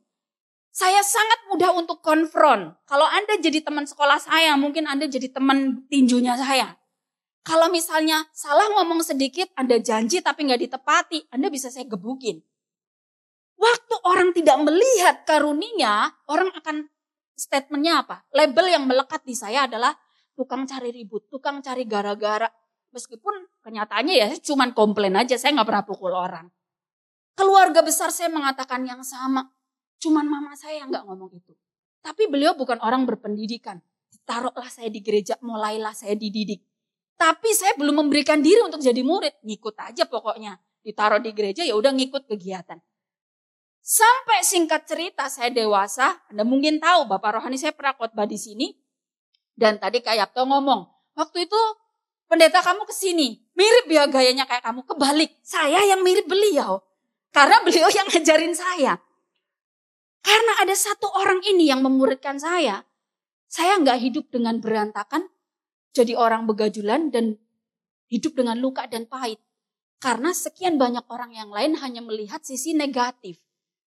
Saya 0.70 1.04
sangat 1.04 1.50
mudah 1.52 1.76
untuk 1.76 2.00
konfront. 2.00 2.78
Kalau 2.86 3.04
Anda 3.04 3.36
jadi 3.42 3.60
teman 3.66 3.84
sekolah 3.84 4.22
saya, 4.22 4.54
mungkin 4.56 4.86
Anda 4.86 5.10
jadi 5.10 5.28
teman 5.34 5.90
tinjunya 5.92 6.40
saya. 6.40 6.79
Kalau 7.44 7.72
misalnya 7.72 8.28
salah 8.36 8.68
ngomong 8.76 9.00
sedikit, 9.02 9.48
Anda 9.56 9.80
janji 9.80 10.20
tapi 10.20 10.46
nggak 10.46 10.62
ditepati, 10.70 11.32
Anda 11.32 11.48
bisa 11.48 11.72
saya 11.72 11.88
gebukin. 11.88 12.44
Waktu 13.60 13.96
orang 14.08 14.32
tidak 14.32 14.58
melihat 14.64 15.28
karunia, 15.28 16.08
orang 16.32 16.52
akan 16.56 16.88
statementnya 17.36 18.08
apa? 18.08 18.24
Label 18.32 18.72
yang 18.72 18.84
melekat 18.88 19.24
di 19.28 19.36
saya 19.36 19.68
adalah 19.68 19.92
tukang 20.36 20.64
cari 20.64 20.96
ribut, 20.96 21.28
tukang 21.28 21.60
cari 21.60 21.84
gara-gara. 21.84 22.48
Meskipun 22.96 23.60
kenyataannya 23.64 24.16
ya 24.16 24.28
cuma 24.44 24.68
komplain 24.72 25.16
aja, 25.20 25.36
saya 25.36 25.56
nggak 25.60 25.68
pernah 25.68 25.86
pukul 25.88 26.16
orang. 26.16 26.48
Keluarga 27.36 27.84
besar 27.84 28.12
saya 28.12 28.32
mengatakan 28.32 28.84
yang 28.84 29.04
sama. 29.04 29.48
Cuman 30.00 30.28
mama 30.28 30.56
saya 30.56 30.84
yang 30.84 30.92
nggak 30.92 31.04
ngomong 31.08 31.32
itu. 31.36 31.52
Tapi 32.00 32.32
beliau 32.32 32.56
bukan 32.56 32.80
orang 32.80 33.04
berpendidikan. 33.04 33.84
Taruhlah 34.24 34.70
saya 34.72 34.88
di 34.88 35.04
gereja, 35.04 35.36
mulailah 35.44 35.92
saya 35.92 36.16
dididik. 36.16 36.69
Tapi 37.20 37.52
saya 37.52 37.76
belum 37.76 38.08
memberikan 38.08 38.40
diri 38.40 38.64
untuk 38.64 38.80
jadi 38.80 39.04
murid. 39.04 39.44
Ngikut 39.44 39.76
aja 39.76 40.08
pokoknya. 40.08 40.56
Ditaruh 40.80 41.20
di 41.20 41.36
gereja 41.36 41.68
ya 41.68 41.76
udah 41.76 41.92
ngikut 41.92 42.32
kegiatan. 42.32 42.80
Sampai 43.84 44.40
singkat 44.48 44.88
cerita 44.88 45.28
saya 45.28 45.52
dewasa, 45.52 46.16
Anda 46.32 46.48
mungkin 46.48 46.80
tahu 46.80 47.12
Bapak 47.12 47.42
Rohani 47.42 47.60
saya 47.60 47.76
pernah 47.76 47.92
khotbah 48.00 48.24
di 48.24 48.40
sini. 48.40 48.72
Dan 49.52 49.76
tadi 49.84 50.00
kayak 50.00 50.32
Yapto 50.32 50.48
ngomong, 50.48 50.88
waktu 51.20 51.44
itu 51.44 51.60
pendeta 52.32 52.64
kamu 52.64 52.88
ke 52.88 52.96
sini, 52.96 53.44
mirip 53.52 53.92
ya 53.92 54.08
gayanya 54.08 54.48
kayak 54.48 54.64
kamu, 54.64 54.88
kebalik. 54.88 55.36
Saya 55.44 55.84
yang 55.84 56.00
mirip 56.00 56.24
beliau. 56.24 56.80
Karena 57.36 57.60
beliau 57.60 57.92
yang 57.92 58.08
ngajarin 58.08 58.56
saya. 58.56 58.96
Karena 60.24 60.54
ada 60.64 60.76
satu 60.76 61.12
orang 61.20 61.44
ini 61.44 61.68
yang 61.68 61.84
memuridkan 61.84 62.40
saya, 62.40 62.88
saya 63.52 63.76
nggak 63.82 64.00
hidup 64.00 64.26
dengan 64.32 64.64
berantakan, 64.64 65.28
jadi 65.94 66.14
orang 66.16 66.46
begajulan 66.46 67.10
dan 67.10 67.38
hidup 68.10 68.38
dengan 68.38 68.58
luka 68.58 68.86
dan 68.90 69.06
pahit. 69.06 69.42
Karena 70.00 70.32
sekian 70.32 70.80
banyak 70.80 71.04
orang 71.12 71.36
yang 71.36 71.52
lain 71.52 71.76
hanya 71.80 72.00
melihat 72.00 72.40
sisi 72.42 72.72
negatif. 72.72 73.38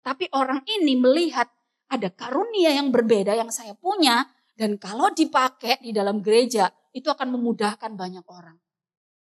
Tapi 0.03 0.27
orang 0.35 0.67
ini 0.67 0.99
melihat 0.99 1.47
ada 1.87 2.11
karunia 2.11 2.75
yang 2.75 2.91
berbeda 2.91 3.39
yang 3.39 3.55
saya 3.55 3.79
punya 3.79 4.27
dan 4.59 4.77
kalau 4.77 5.15
dipakai 5.15 5.79
di 5.79 5.95
dalam 5.95 6.19
gereja 6.19 6.69
itu 6.91 7.07
akan 7.07 7.39
memudahkan 7.39 7.95
banyak 7.95 8.27
orang. 8.27 8.59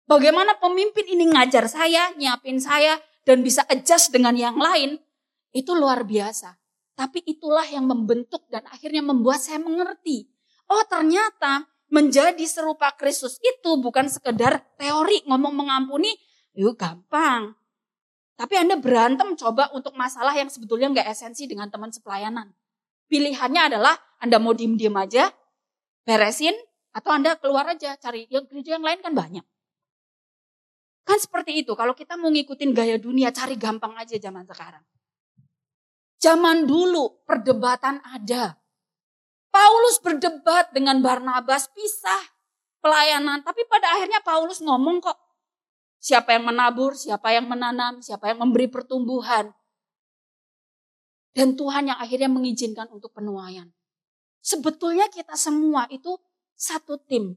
Bagaimana 0.09 0.57
pemimpin 0.57 1.05
ini 1.05 1.29
ngajar 1.29 1.69
saya, 1.69 2.15
nyiapin 2.17 2.57
saya 2.63 2.97
dan 3.29 3.45
bisa 3.45 3.61
adjust 3.69 4.09
dengan 4.09 4.33
yang 4.39 4.57
lain, 4.57 4.97
itu 5.53 5.77
luar 5.77 6.09
biasa. 6.09 6.57
Tapi 6.97 7.23
itulah 7.29 7.69
yang 7.69 7.85
membentuk 7.85 8.49
dan 8.49 8.65
akhirnya 8.73 9.05
membuat 9.05 9.45
saya 9.45 9.61
mengerti. 9.61 10.33
Oh 10.69 10.83
ternyata 10.89 11.69
menjadi 11.89 12.45
serupa 12.45 12.93
Kristus 12.97 13.41
itu 13.41 13.81
bukan 13.81 14.09
sekedar 14.09 14.61
teori 14.77 15.25
ngomong 15.25 15.57
mengampuni, 15.57 16.13
yuk 16.57 16.77
gampang. 16.77 17.57
Tapi 18.39 18.55
Anda 18.55 18.79
berantem 18.79 19.35
coba 19.35 19.73
untuk 19.75 19.99
masalah 19.99 20.31
yang 20.37 20.47
sebetulnya 20.47 20.93
nggak 20.95 21.09
esensi 21.11 21.51
dengan 21.51 21.67
teman 21.73 21.91
sepelayanan. 21.91 22.55
Pilihannya 23.11 23.75
adalah 23.75 23.99
Anda 24.23 24.39
mau 24.39 24.55
diem-diem 24.55 24.95
aja, 24.95 25.33
beresin, 26.07 26.55
atau 26.95 27.11
Anda 27.11 27.35
keluar 27.41 27.67
aja 27.67 27.97
cari 27.99 28.29
yang 28.31 28.47
gereja 28.47 28.79
yang 28.79 28.85
lain 28.85 29.01
kan 29.03 29.17
banyak. 29.17 29.45
Kan 31.09 31.19
seperti 31.19 31.65
itu, 31.65 31.73
kalau 31.73 31.97
kita 31.97 32.21
mau 32.21 32.29
ngikutin 32.29 32.71
gaya 32.77 33.01
dunia, 33.01 33.33
cari 33.33 33.57
gampang 33.57 33.97
aja 33.97 34.13
zaman 34.21 34.45
sekarang. 34.45 34.85
Zaman 36.21 36.69
dulu 36.69 37.25
perdebatan 37.25 38.05
ada. 38.05 38.61
Paulus 39.49 39.97
berdebat 40.05 40.71
dengan 40.77 41.01
Barnabas, 41.01 41.73
pisah 41.73 42.39
pelayanan. 42.85 43.43
Tapi 43.43 43.65
pada 43.67 43.97
akhirnya 43.97 44.21
Paulus 44.23 44.61
ngomong 44.61 45.03
kok, 45.03 45.19
siapa 45.99 46.37
yang 46.37 46.49
menabur, 46.49 46.95
siapa 46.95 47.35
yang 47.35 47.49
menanam, 47.49 48.01
siapa 48.05 48.31
yang 48.31 48.45
memberi 48.45 48.71
pertumbuhan. 48.71 49.51
Dan 51.33 51.55
Tuhan 51.55 51.93
yang 51.93 51.99
akhirnya 52.01 52.31
mengizinkan 52.31 52.91
untuk 52.91 53.15
penuaian. 53.15 53.71
Sebetulnya 54.43 55.11
kita 55.11 55.37
semua 55.37 55.87
itu 55.91 56.17
satu 56.59 56.99
tim. 57.05 57.37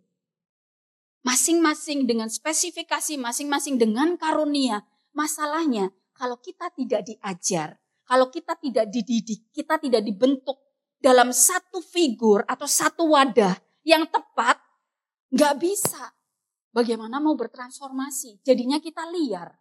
Masing-masing 1.22 2.10
dengan 2.10 2.32
spesifikasi, 2.32 3.20
masing-masing 3.22 3.78
dengan 3.78 4.18
karunia. 4.18 4.82
Masalahnya 5.14 5.94
kalau 6.18 6.38
kita 6.42 6.74
tidak 6.74 7.06
diajar, 7.06 7.78
kalau 8.06 8.30
kita 8.34 8.58
tidak 8.58 8.90
dididik, 8.90 9.50
kita 9.54 9.78
tidak 9.78 10.02
dibentuk 10.02 10.61
dalam 11.02 11.34
satu 11.34 11.82
figur 11.82 12.46
atau 12.46 12.70
satu 12.70 13.10
wadah 13.12 13.58
yang 13.82 14.06
tepat, 14.06 14.62
nggak 15.34 15.56
bisa. 15.58 16.14
Bagaimana 16.72 17.20
mau 17.20 17.36
bertransformasi? 17.36 18.46
Jadinya 18.46 18.80
kita 18.80 19.04
liar. 19.12 19.52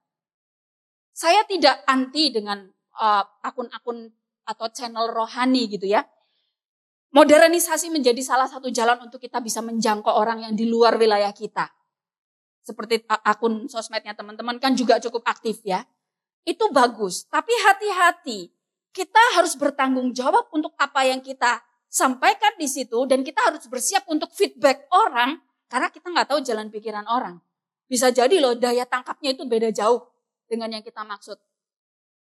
Saya 1.11 1.43
tidak 1.49 1.83
anti 1.89 2.31
dengan 2.31 2.63
uh, 3.01 3.25
akun-akun 3.43 4.07
uh, 4.07 4.09
atau 4.47 4.71
channel 4.71 5.11
rohani 5.11 5.67
gitu 5.67 5.91
ya. 5.91 6.07
Modernisasi 7.11 7.91
menjadi 7.91 8.23
salah 8.23 8.47
satu 8.47 8.71
jalan 8.71 9.11
untuk 9.11 9.19
kita 9.19 9.43
bisa 9.43 9.59
menjangkau 9.59 10.15
orang 10.15 10.47
yang 10.47 10.55
di 10.55 10.71
luar 10.71 10.95
wilayah 10.95 11.35
kita. 11.35 11.67
Seperti 12.63 13.03
akun 13.09 13.67
sosmednya 13.67 14.15
teman-teman 14.15 14.63
kan 14.63 14.79
juga 14.79 15.03
cukup 15.03 15.27
aktif 15.27 15.59
ya. 15.67 15.83
Itu 16.47 16.71
bagus, 16.71 17.27
tapi 17.27 17.51
hati-hati. 17.67 18.55
Kita 18.91 19.23
harus 19.39 19.55
bertanggung 19.55 20.11
jawab 20.11 20.51
untuk 20.51 20.75
apa 20.75 21.07
yang 21.07 21.23
kita 21.23 21.63
sampaikan 21.91 22.55
di 22.59 22.67
situ 22.67 23.07
dan 23.07 23.23
kita 23.23 23.51
harus 23.51 23.67
bersiap 23.67 24.07
untuk 24.11 24.31
feedback 24.35 24.91
orang 24.91 25.39
karena 25.71 25.91
kita 25.91 26.11
nggak 26.11 26.29
tahu 26.31 26.41
jalan 26.43 26.67
pikiran 26.71 27.07
orang. 27.07 27.39
Bisa 27.91 28.15
jadi 28.15 28.39
loh 28.39 28.55
daya 28.55 28.87
tangkapnya 28.87 29.35
itu 29.35 29.47
beda 29.47 29.71
jauh 29.75 30.03
dengan 30.47 30.75
yang 30.75 30.83
kita 30.83 31.03
maksud. 31.07 31.39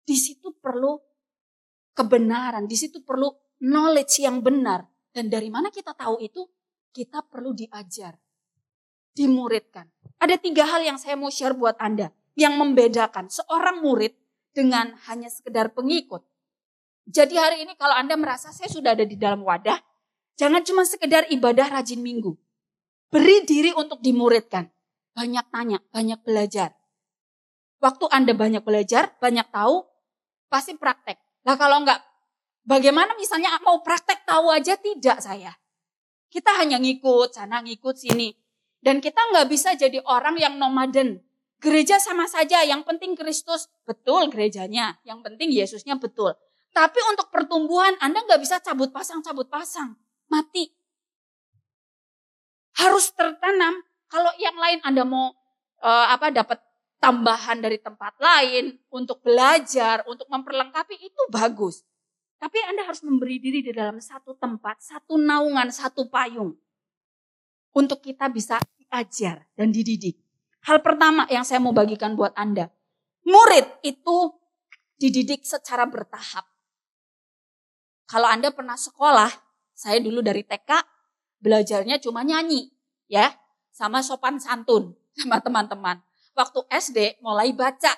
Di 0.06 0.14
situ 0.18 0.54
perlu 0.58 0.98
kebenaran, 1.94 2.66
di 2.66 2.74
situ 2.78 3.02
perlu 3.02 3.30
knowledge 3.62 4.22
yang 4.22 4.42
benar. 4.42 4.86
Dan 5.10 5.26
dari 5.26 5.50
mana 5.50 5.74
kita 5.74 5.94
tahu 5.94 6.22
itu? 6.22 6.46
Kita 6.90 7.22
perlu 7.22 7.54
diajar, 7.54 8.18
dimuridkan. 9.14 9.86
Ada 10.18 10.42
tiga 10.42 10.66
hal 10.66 10.82
yang 10.82 10.98
saya 10.98 11.14
mau 11.14 11.30
share 11.30 11.54
buat 11.54 11.78
Anda 11.78 12.10
yang 12.34 12.58
membedakan 12.58 13.30
seorang 13.30 13.78
murid 13.82 14.14
dengan 14.50 14.98
hanya 15.06 15.30
sekedar 15.30 15.70
pengikut. 15.70 16.26
Jadi 17.10 17.34
hari 17.34 17.66
ini 17.66 17.74
kalau 17.74 17.98
Anda 17.98 18.14
merasa 18.14 18.54
saya 18.54 18.70
sudah 18.70 18.94
ada 18.94 19.02
di 19.02 19.18
dalam 19.18 19.42
wadah, 19.42 19.82
jangan 20.38 20.62
cuma 20.62 20.86
sekedar 20.86 21.26
ibadah 21.26 21.66
rajin 21.66 21.98
minggu. 21.98 22.38
Beri 23.10 23.42
diri 23.42 23.74
untuk 23.74 23.98
dimuridkan. 23.98 24.70
Banyak 25.18 25.50
tanya, 25.50 25.82
banyak 25.90 26.22
belajar. 26.22 26.70
Waktu 27.82 28.06
Anda 28.14 28.38
banyak 28.38 28.62
belajar, 28.62 29.18
banyak 29.18 29.50
tahu, 29.50 29.82
pasti 30.46 30.78
praktek. 30.78 31.18
Nah 31.42 31.58
kalau 31.58 31.82
enggak 31.82 31.98
Bagaimana 32.60 33.16
misalnya 33.16 33.56
mau 33.64 33.80
praktek 33.80 34.28
tahu 34.28 34.52
aja 34.52 34.76
tidak 34.76 35.18
saya. 35.24 35.56
Kita 36.30 36.60
hanya 36.60 36.78
ngikut 36.78 37.34
sana 37.34 37.64
ngikut 37.64 37.96
sini. 37.96 38.30
Dan 38.80 39.02
kita 39.02 39.20
nggak 39.32 39.50
bisa 39.50 39.76
jadi 39.76 40.00
orang 40.06 40.38
yang 40.40 40.56
nomaden. 40.56 41.20
Gereja 41.60 42.00
sama 42.00 42.24
saja, 42.24 42.64
yang 42.64 42.80
penting 42.86 43.12
Kristus. 43.12 43.68
Betul 43.84 44.32
gerejanya, 44.32 44.96
yang 45.04 45.20
penting 45.20 45.52
Yesusnya 45.52 46.00
betul. 46.00 46.32
Tapi 46.70 47.00
untuk 47.10 47.28
pertumbuhan 47.34 47.98
Anda 47.98 48.22
nggak 48.22 48.40
bisa 48.40 48.62
cabut 48.62 48.94
pasang-cabut 48.94 49.50
pasang. 49.50 49.98
Mati. 50.30 50.70
Harus 52.78 53.10
tertanam. 53.10 53.82
Kalau 54.10 54.30
yang 54.38 54.54
lain 54.58 54.78
Anda 54.86 55.02
mau 55.02 55.34
uh, 55.82 56.06
apa 56.10 56.30
dapat 56.30 56.58
tambahan 57.00 57.64
dari 57.64 57.80
tempat 57.80 58.20
lain 58.20 58.76
untuk 58.92 59.24
belajar, 59.24 60.04
untuk 60.06 60.28
memperlengkapi 60.28 61.00
itu 61.00 61.22
bagus. 61.32 61.82
Tapi 62.40 62.56
Anda 62.68 62.88
harus 62.88 63.04
memberi 63.04 63.36
diri 63.36 63.60
di 63.60 63.72
dalam 63.72 64.00
satu 64.00 64.36
tempat, 64.36 64.80
satu 64.80 65.20
naungan, 65.20 65.68
satu 65.68 66.08
payung. 66.08 66.56
Untuk 67.70 68.00
kita 68.00 68.32
bisa 68.32 68.58
diajar 68.76 69.46
dan 69.54 69.70
dididik. 69.70 70.18
Hal 70.64 70.84
pertama 70.84 71.24
yang 71.32 71.44
saya 71.46 71.60
mau 71.62 71.72
bagikan 71.72 72.18
buat 72.18 72.34
Anda. 72.36 72.68
Murid 73.24 73.84
itu 73.86 74.34
dididik 75.00 75.46
secara 75.46 75.86
bertahap. 75.86 76.49
Kalau 78.10 78.26
Anda 78.26 78.50
pernah 78.50 78.74
sekolah, 78.74 79.30
saya 79.70 80.02
dulu 80.02 80.18
dari 80.18 80.42
TK, 80.42 80.66
belajarnya 81.38 82.02
cuma 82.02 82.26
nyanyi. 82.26 82.66
ya 83.06 83.30
Sama 83.70 84.02
sopan 84.02 84.42
santun 84.42 84.98
sama 85.18 85.38
teman-teman. 85.38 86.02
Waktu 86.34 86.66
SD 86.66 87.22
mulai 87.22 87.54
baca, 87.54 87.94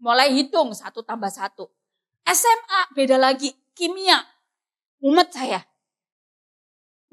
mulai 0.00 0.32
hitung 0.32 0.72
satu 0.72 1.04
tambah 1.04 1.28
satu. 1.28 1.68
SMA 2.24 2.80
beda 2.96 3.20
lagi, 3.20 3.52
kimia. 3.76 4.24
Umat 5.04 5.28
saya. 5.28 5.60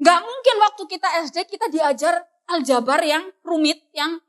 Gak 0.00 0.20
mungkin 0.24 0.56
waktu 0.64 0.82
kita 0.88 1.08
SD 1.28 1.52
kita 1.52 1.68
diajar 1.68 2.24
aljabar 2.48 3.04
yang 3.04 3.28
rumit, 3.44 3.84
yang 3.92 4.24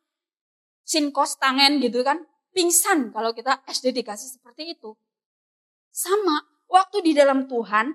sinkos 0.84 1.39
tangen 1.39 1.79
gitu 1.79 2.03
kan. 2.03 2.19
Pingsan 2.51 3.15
kalau 3.15 3.32
kita 3.32 3.63
SD 3.63 3.95
dikasih 4.03 4.39
seperti 4.39 4.75
itu. 4.75 4.91
Sama, 5.93 6.43
waktu 6.67 7.05
di 7.05 7.12
dalam 7.13 7.45
Tuhan, 7.45 7.93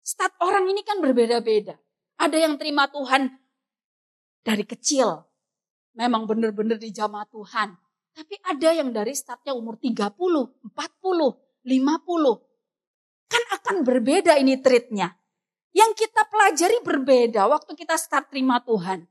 stat 0.00 0.32
orang 0.40 0.68
ini 0.68 0.82
kan 0.84 0.98
berbeda-beda. 0.98 1.76
Ada 2.20 2.36
yang 2.36 2.60
terima 2.60 2.88
Tuhan 2.90 3.32
dari 4.44 4.64
kecil. 4.64 5.24
Memang 5.96 6.28
benar-benar 6.28 6.76
di 6.76 6.92
jamaah 6.92 7.28
Tuhan. 7.28 7.68
Tapi 8.10 8.34
ada 8.44 8.74
yang 8.74 8.90
dari 8.90 9.14
startnya 9.14 9.56
umur 9.56 9.78
30, 9.78 10.16
40, 10.16 10.68
50. 10.68 13.30
Kan 13.30 13.42
akan 13.56 13.76
berbeda 13.86 14.36
ini 14.36 14.58
treatnya. 14.58 15.14
Yang 15.70 16.06
kita 16.06 16.26
pelajari 16.26 16.82
berbeda 16.82 17.46
waktu 17.46 17.72
kita 17.78 17.94
start 17.94 18.34
terima 18.34 18.58
Tuhan. 18.60 19.06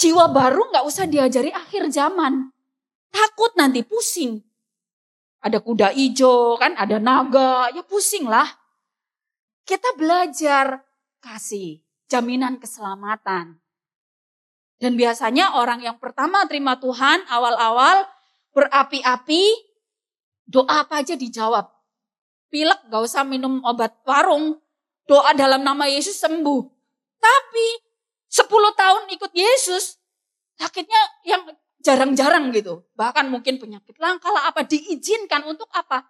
Jiwa 0.00 0.32
baru 0.32 0.72
nggak 0.72 0.84
usah 0.88 1.04
diajari 1.04 1.52
akhir 1.52 1.92
zaman. 1.92 2.48
Takut 3.12 3.52
nanti 3.60 3.84
pusing. 3.84 4.40
Ada 5.44 5.60
kuda 5.60 5.92
ijo 5.92 6.56
kan, 6.56 6.72
ada 6.76 6.96
naga, 6.96 7.68
ya 7.72 7.84
pusing 7.84 8.24
lah. 8.24 8.48
Kita 9.64 9.94
belajar 9.96 10.82
kasih 11.20 11.84
jaminan 12.10 12.58
keselamatan. 12.58 13.60
Dan 14.80 14.92
biasanya 14.96 15.60
orang 15.60 15.84
yang 15.84 16.00
pertama 16.00 16.48
terima 16.48 16.80
Tuhan 16.80 17.28
awal-awal 17.28 18.08
berapi-api, 18.56 19.44
doa 20.48 20.88
apa 20.88 21.04
aja 21.04 21.14
dijawab 21.14 21.68
pilek 22.50 22.90
gak 22.90 23.02
usah 23.06 23.22
minum 23.24 23.62
obat 23.62 23.94
warung. 24.04 24.58
Doa 25.06 25.34
dalam 25.34 25.62
nama 25.62 25.86
Yesus 25.90 26.18
sembuh. 26.22 26.62
Tapi 27.18 27.66
10 28.30 28.46
tahun 28.78 29.02
ikut 29.10 29.32
Yesus, 29.34 29.98
sakitnya 30.54 31.02
yang 31.26 31.50
jarang-jarang 31.82 32.54
gitu. 32.54 32.86
Bahkan 32.94 33.26
mungkin 33.26 33.58
penyakit 33.58 33.98
langka 33.98 34.30
lah 34.30 34.50
apa 34.54 34.62
diizinkan 34.66 35.46
untuk 35.50 35.66
apa? 35.74 36.06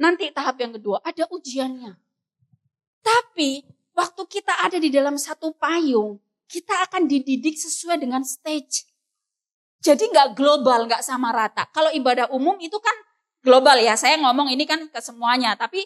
Nanti 0.00 0.32
tahap 0.32 0.56
yang 0.56 0.72
kedua 0.72 1.04
ada 1.04 1.28
ujiannya. 1.28 1.92
Tapi 3.00 3.64
waktu 3.96 4.22
kita 4.28 4.64
ada 4.64 4.76
di 4.76 4.88
dalam 4.92 5.16
satu 5.16 5.52
payung, 5.56 6.20
kita 6.50 6.88
akan 6.88 7.06
dididik 7.06 7.56
sesuai 7.56 8.00
dengan 8.00 8.26
stage. 8.26 8.88
Jadi 9.80 10.12
nggak 10.12 10.36
global, 10.36 10.84
nggak 10.90 11.00
sama 11.00 11.32
rata. 11.32 11.64
Kalau 11.72 11.88
ibadah 11.94 12.28
umum 12.34 12.60
itu 12.60 12.76
kan 12.76 12.92
global 13.40 13.80
ya. 13.80 13.96
Saya 13.96 14.20
ngomong 14.20 14.52
ini 14.52 14.68
kan 14.68 14.84
ke 14.92 15.00
semuanya, 15.00 15.56
tapi 15.56 15.84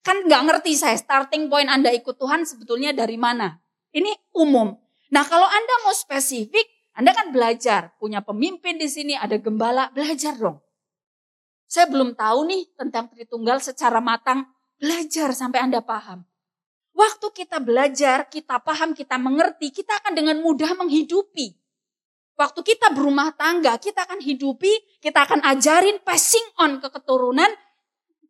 kan 0.00 0.24
nggak 0.24 0.42
ngerti 0.48 0.72
saya 0.76 0.96
starting 0.96 1.52
point 1.52 1.68
Anda 1.68 1.92
ikut 1.92 2.16
Tuhan 2.16 2.48
sebetulnya 2.48 2.96
dari 2.96 3.20
mana. 3.20 3.60
Ini 3.92 4.36
umum. 4.36 4.72
Nah 5.12 5.24
kalau 5.28 5.46
Anda 5.46 5.74
mau 5.84 5.92
spesifik, 5.92 6.66
Anda 6.96 7.12
kan 7.12 7.30
belajar. 7.30 7.92
Punya 8.00 8.24
pemimpin 8.24 8.80
di 8.80 8.88
sini, 8.88 9.12
ada 9.12 9.36
gembala, 9.36 9.92
belajar 9.92 10.34
dong. 10.36 10.64
Saya 11.68 11.90
belum 11.90 12.14
tahu 12.14 12.48
nih 12.48 12.62
tentang 12.78 13.10
Tritunggal 13.10 13.60
secara 13.60 13.98
matang, 13.98 14.46
belajar 14.78 15.34
sampai 15.34 15.64
Anda 15.64 15.82
paham. 15.84 16.24
Waktu 16.94 17.26
kita 17.34 17.58
belajar, 17.58 18.30
kita 18.30 18.62
paham, 18.62 18.94
kita 18.94 19.18
mengerti, 19.18 19.74
kita 19.74 19.98
akan 19.98 20.14
dengan 20.14 20.38
mudah 20.38 20.78
menghidupi. 20.78 21.50
Waktu 22.38 22.60
kita 22.62 22.94
berumah 22.94 23.34
tangga, 23.34 23.78
kita 23.78 24.06
akan 24.06 24.22
hidupi, 24.22 25.02
kita 25.02 25.26
akan 25.26 25.42
ajarin 25.42 25.98
passing 26.06 26.42
on 26.58 26.78
ke 26.78 26.88
keturunan, 26.90 27.50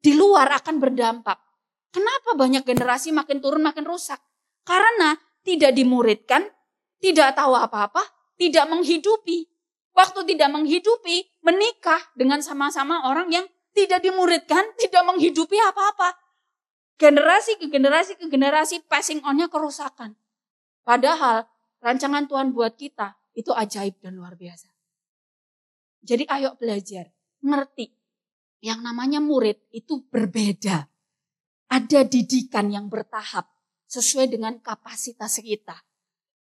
di 0.01 0.13
luar 0.17 0.49
akan 0.61 0.77
berdampak. 0.81 1.41
Kenapa 1.89 2.37
banyak 2.37 2.65
generasi 2.65 3.13
makin 3.13 3.41
turun 3.41 3.65
makin 3.65 3.85
rusak? 3.85 4.21
Karena 4.65 5.17
tidak 5.45 5.77
dimuridkan, 5.77 6.45
tidak 7.01 7.37
tahu 7.37 7.57
apa-apa, 7.57 8.01
tidak 8.41 8.65
menghidupi. 8.69 9.49
Waktu 9.95 10.21
tidak 10.35 10.51
menghidupi, 10.53 11.41
menikah 11.45 12.01
dengan 12.17 12.41
sama-sama 12.41 13.09
orang 13.09 13.31
yang 13.31 13.47
tidak 13.77 14.01
dimuridkan, 14.01 14.73
tidak 14.81 15.05
menghidupi 15.05 15.55
apa-apa. 15.61 16.24
Generasi 16.95 17.59
ke 17.59 17.67
generasi 17.67 18.15
ke 18.15 18.27
generasi 18.31 18.83
passing 18.87 19.19
onnya 19.27 19.51
kerusakan. 19.51 20.15
Padahal 20.87 21.49
rancangan 21.83 22.31
Tuhan 22.31 22.55
buat 22.55 22.79
kita 22.79 23.19
itu 23.35 23.51
ajaib 23.51 23.99
dan 23.99 24.15
luar 24.15 24.39
biasa. 24.39 24.71
Jadi 26.05 26.29
ayo 26.31 26.55
belajar, 26.61 27.11
ngerti. 27.43 27.91
Yang 28.65 28.81
namanya 28.81 29.21
murid 29.21 29.61
itu 29.73 30.05
berbeda. 30.09 30.89
Ada 31.69 32.07
didikan 32.07 32.71
yang 32.71 32.87
bertahap 32.87 33.51
sesuai 33.91 34.31
dengan 34.31 34.57
kapasitas 34.61 35.43
kita. 35.43 35.75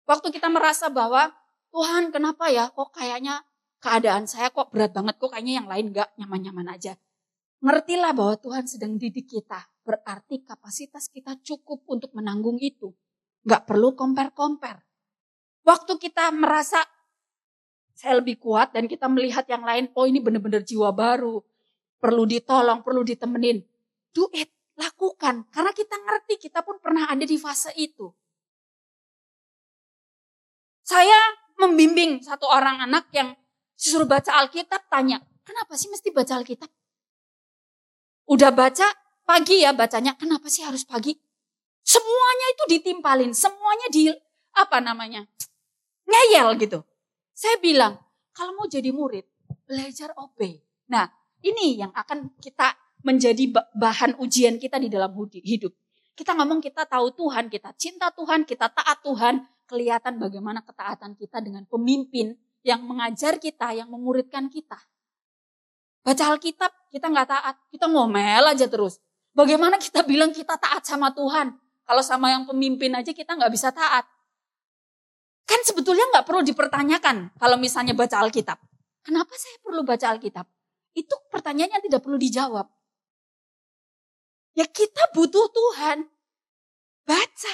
Waktu 0.04 0.36
kita 0.36 0.52
merasa 0.52 0.92
bahwa 0.92 1.32
Tuhan 1.74 2.12
kenapa 2.14 2.52
ya 2.52 2.70
kok 2.70 2.94
kayaknya 2.94 3.42
keadaan 3.82 4.30
saya 4.30 4.54
kok 4.54 4.70
berat 4.70 4.94
banget 4.94 5.18
kok 5.18 5.32
kayaknya 5.34 5.64
yang 5.64 5.68
lain 5.68 5.86
gak 5.96 6.14
nyaman-nyaman 6.20 6.68
aja. 6.76 6.94
Ngertilah 7.64 8.12
bahwa 8.14 8.36
Tuhan 8.38 8.66
sedang 8.68 9.00
didik 9.00 9.26
kita. 9.26 9.73
Berarti 9.84 10.48
kapasitas 10.48 11.12
kita 11.12 11.40
cukup 11.44 11.84
untuk 11.92 12.16
menanggung 12.16 12.60
itu. 12.60 12.96
Gak 13.44 13.68
perlu 13.68 13.92
compare-compare. 13.94 14.80
Waktu 15.64 16.00
kita 16.00 16.32
merasa 16.32 16.80
saya 17.94 18.20
lebih 18.20 18.42
kuat 18.42 18.74
dan 18.74 18.90
kita 18.90 19.06
melihat 19.08 19.46
yang 19.48 19.64
lain, 19.64 19.92
oh 19.94 20.08
ini 20.08 20.20
benar-benar 20.24 20.66
jiwa 20.66 20.92
baru. 20.92 21.40
Perlu 22.00 22.24
ditolong, 22.28 22.84
perlu 22.84 23.06
ditemenin. 23.06 23.64
Do 24.12 24.28
it, 24.34 24.52
lakukan. 24.76 25.48
Karena 25.54 25.72
kita 25.72 25.96
ngerti, 26.00 26.36
kita 26.42 26.66
pun 26.66 26.82
pernah 26.82 27.08
ada 27.08 27.24
di 27.24 27.38
fase 27.38 27.72
itu. 27.80 28.12
Saya 30.84 31.16
membimbing 31.56 32.20
satu 32.20 32.44
orang 32.50 32.84
anak 32.84 33.08
yang 33.16 33.32
disuruh 33.80 34.04
baca 34.04 34.36
Alkitab, 34.44 34.92
tanya, 34.92 35.24
kenapa 35.48 35.80
sih 35.80 35.88
mesti 35.88 36.12
baca 36.12 36.34
Alkitab? 36.40 36.72
Udah 38.28 38.52
baca, 38.52 38.88
pagi 39.24 39.64
ya 39.64 39.72
bacanya, 39.76 40.16
kenapa 40.16 40.48
sih 40.48 40.64
harus 40.64 40.84
pagi? 40.88 41.16
Semuanya 41.84 42.48
itu 42.56 42.64
ditimpalin, 42.80 43.32
semuanya 43.36 43.88
di, 43.92 44.08
apa 44.56 44.78
namanya, 44.80 45.28
ngeyel 46.08 46.56
gitu. 46.60 46.80
Saya 47.36 47.60
bilang, 47.60 48.00
kalau 48.32 48.56
mau 48.56 48.68
jadi 48.70 48.94
murid, 48.96 49.28
belajar 49.68 50.16
OP. 50.16 50.40
Nah, 50.88 51.10
ini 51.44 51.80
yang 51.80 51.92
akan 51.92 52.40
kita 52.40 52.72
menjadi 53.04 53.52
bahan 53.76 54.16
ujian 54.20 54.56
kita 54.56 54.80
di 54.80 54.88
dalam 54.88 55.12
hidup. 55.44 55.76
Kita 56.14 56.38
ngomong 56.38 56.64
kita 56.64 56.88
tahu 56.88 57.12
Tuhan, 57.18 57.52
kita 57.52 57.76
cinta 57.76 58.14
Tuhan, 58.14 58.48
kita 58.48 58.70
taat 58.72 59.02
Tuhan, 59.04 59.44
kelihatan 59.68 60.22
bagaimana 60.22 60.62
ketaatan 60.62 61.18
kita 61.18 61.42
dengan 61.44 61.66
pemimpin 61.68 62.38
yang 62.64 62.86
mengajar 62.86 63.42
kita, 63.42 63.76
yang 63.76 63.92
memuridkan 63.92 64.48
kita. 64.48 64.80
Baca 66.04 66.24
Alkitab, 66.36 66.72
kita 66.92 67.08
nggak 67.12 67.28
taat, 67.28 67.56
kita 67.72 67.90
ngomel 67.92 68.44
aja 68.46 68.68
terus. 68.68 69.00
Bagaimana 69.34 69.82
kita 69.82 70.06
bilang 70.06 70.30
kita 70.30 70.62
taat 70.62 70.86
sama 70.86 71.10
Tuhan? 71.14 71.58
Kalau 71.84 72.04
sama 72.06 72.30
yang 72.30 72.46
pemimpin 72.46 72.94
aja 72.94 73.10
kita 73.12 73.34
nggak 73.34 73.50
bisa 73.50 73.74
taat. 73.74 74.06
Kan 75.44 75.60
sebetulnya 75.66 76.06
nggak 76.14 76.26
perlu 76.26 76.46
dipertanyakan 76.46 77.34
kalau 77.36 77.58
misalnya 77.58 77.98
baca 77.98 78.22
Alkitab. 78.22 78.62
Kenapa 79.04 79.34
saya 79.36 79.58
perlu 79.60 79.84
baca 79.84 80.16
Alkitab? 80.16 80.48
Itu 80.96 81.18
pertanyaan 81.34 81.76
yang 81.76 81.84
tidak 81.84 82.06
perlu 82.06 82.16
dijawab. 82.16 82.70
Ya 84.54 84.70
kita 84.70 85.12
butuh 85.12 85.50
Tuhan. 85.50 86.08
Baca. 87.04 87.54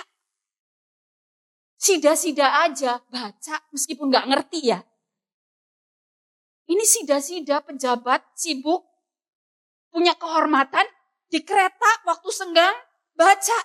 Sida-sida 1.79 2.67
aja 2.67 2.99
baca 3.07 3.55
meskipun 3.71 4.11
nggak 4.11 4.27
ngerti 4.29 4.67
ya. 4.67 4.83
Ini 6.69 6.85
sida-sida 6.85 7.65
pejabat 7.65 8.21
sibuk 8.37 8.85
punya 9.89 10.13
kehormatan 10.13 10.85
di 11.29 11.39
kereta 11.45 12.03
waktu 12.09 12.29
senggang 12.33 12.75
baca. 13.13 13.59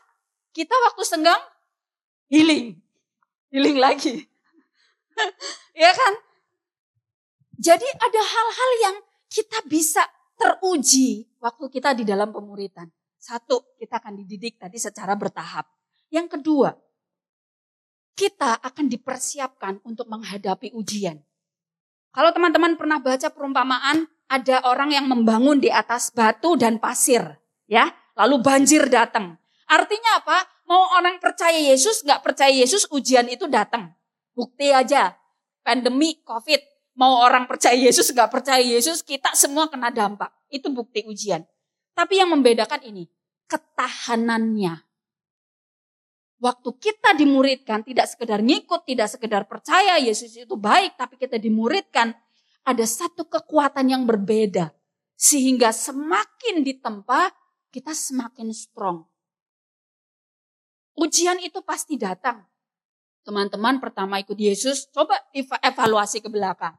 Kita 0.54 0.76
waktu 0.90 1.02
senggang 1.02 1.40
healing. 2.30 2.78
Healing 3.50 3.78
lagi. 3.80 4.28
ya 5.82 5.90
kan? 5.90 6.12
Jadi 7.58 7.86
ada 7.86 8.22
hal-hal 8.22 8.70
yang 8.84 8.96
kita 9.32 9.64
bisa 9.66 10.04
teruji 10.38 11.26
waktu 11.40 11.64
kita 11.72 11.96
di 11.96 12.04
dalam 12.06 12.30
pemuritan. 12.30 12.86
Satu, 13.18 13.74
kita 13.80 14.04
akan 14.04 14.20
dididik 14.20 14.60
tadi 14.60 14.76
secara 14.76 15.16
bertahap. 15.16 15.64
Yang 16.12 16.38
kedua, 16.38 16.76
kita 18.14 18.60
akan 18.60 18.86
dipersiapkan 18.86 19.80
untuk 19.82 20.06
menghadapi 20.12 20.76
ujian. 20.76 21.18
Kalau 22.14 22.30
teman-teman 22.30 22.78
pernah 22.78 23.02
baca 23.02 23.26
perumpamaan, 23.32 24.06
ada 24.30 24.62
orang 24.70 24.94
yang 24.94 25.06
membangun 25.10 25.58
di 25.58 25.72
atas 25.72 26.14
batu 26.14 26.54
dan 26.54 26.78
pasir, 26.78 27.26
ya, 27.70 27.92
lalu 28.18 28.40
banjir 28.40 28.86
datang. 28.88 29.36
Artinya 29.68 30.20
apa? 30.20 30.38
Mau 30.64 30.96
orang 30.96 31.20
percaya 31.20 31.56
Yesus, 31.56 32.00
nggak 32.04 32.24
percaya 32.24 32.52
Yesus, 32.52 32.88
ujian 32.88 33.28
itu 33.28 33.44
datang. 33.48 33.92
Bukti 34.32 34.72
aja, 34.72 35.12
pandemi 35.60 36.20
COVID, 36.24 36.60
mau 36.96 37.20
orang 37.20 37.44
percaya 37.44 37.76
Yesus, 37.76 38.08
nggak 38.10 38.30
percaya 38.32 38.62
Yesus, 38.64 39.04
kita 39.04 39.36
semua 39.36 39.68
kena 39.68 39.92
dampak. 39.92 40.32
Itu 40.48 40.72
bukti 40.72 41.04
ujian. 41.04 41.44
Tapi 41.92 42.18
yang 42.18 42.32
membedakan 42.32 42.80
ini, 42.82 43.06
ketahanannya. 43.46 44.82
Waktu 46.42 46.70
kita 46.76 47.16
dimuridkan 47.16 47.80
tidak 47.86 48.10
sekedar 48.10 48.44
ngikut, 48.44 48.84
tidak 48.84 49.08
sekedar 49.08 49.48
percaya 49.48 49.96
Yesus 49.96 50.34
itu 50.34 50.58
baik, 50.58 50.98
tapi 50.98 51.16
kita 51.16 51.40
dimuridkan 51.40 52.12
ada 52.64 52.84
satu 52.84 53.28
kekuatan 53.28 53.88
yang 53.88 54.02
berbeda. 54.04 54.72
Sehingga 55.14 55.70
semakin 55.70 56.66
ditempa, 56.66 57.32
kita 57.74 57.90
semakin 57.90 58.54
strong. 58.54 59.02
Ujian 60.94 61.42
itu 61.42 61.58
pasti 61.66 61.98
datang. 61.98 62.46
Teman-teman 63.26 63.82
pertama 63.82 64.22
ikut 64.22 64.38
Yesus, 64.38 64.86
coba 64.94 65.18
evaluasi 65.34 66.22
ke 66.22 66.30
belakang. 66.30 66.78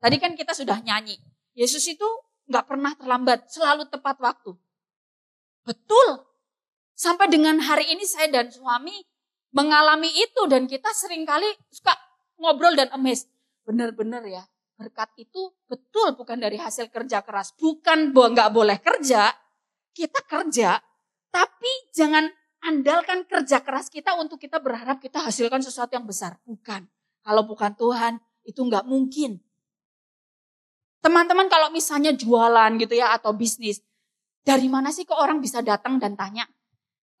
Tadi 0.00 0.16
kan 0.16 0.32
kita 0.32 0.56
sudah 0.56 0.80
nyanyi. 0.80 1.20
Yesus 1.52 1.84
itu 1.84 2.08
nggak 2.48 2.64
pernah 2.64 2.96
terlambat, 2.96 3.52
selalu 3.52 3.84
tepat 3.92 4.16
waktu. 4.24 4.56
Betul, 5.68 6.30
Sampai 7.00 7.32
dengan 7.32 7.56
hari 7.64 7.96
ini 7.96 8.04
saya 8.04 8.28
dan 8.28 8.52
suami 8.52 8.92
mengalami 9.56 10.12
itu 10.12 10.44
dan 10.52 10.68
kita 10.68 10.92
sering 10.92 11.24
kali 11.24 11.48
suka 11.72 11.96
ngobrol 12.36 12.76
dan 12.76 12.92
emes. 12.92 13.24
Benar-benar 13.64 14.20
ya, 14.28 14.44
berkat 14.76 15.08
itu 15.16 15.48
betul 15.64 16.12
bukan 16.12 16.36
dari 16.36 16.60
hasil 16.60 16.92
kerja 16.92 17.24
keras. 17.24 17.56
Bukan 17.56 18.12
nggak 18.12 18.52
boleh 18.52 18.76
kerja, 18.84 19.32
kita 19.92 20.20
kerja, 20.26 20.78
tapi 21.30 21.72
jangan 21.94 22.28
andalkan 22.64 23.24
kerja 23.24 23.64
keras 23.64 23.88
kita 23.88 24.16
untuk 24.18 24.36
kita 24.36 24.60
berharap 24.60 25.00
kita 25.00 25.22
hasilkan 25.24 25.64
sesuatu 25.64 25.96
yang 25.96 26.06
besar. 26.06 26.36
Bukan. 26.44 26.86
Kalau 27.20 27.42
bukan 27.44 27.72
Tuhan, 27.76 28.18
itu 28.44 28.60
nggak 28.60 28.88
mungkin. 28.88 29.40
Teman-teman 31.00 31.48
kalau 31.48 31.72
misalnya 31.72 32.12
jualan 32.12 32.76
gitu 32.76 32.92
ya 32.96 33.16
atau 33.16 33.32
bisnis, 33.32 33.80
dari 34.44 34.68
mana 34.68 34.92
sih 34.92 35.08
kok 35.08 35.16
orang 35.16 35.40
bisa 35.40 35.64
datang 35.64 35.96
dan 35.96 36.16
tanya, 36.16 36.44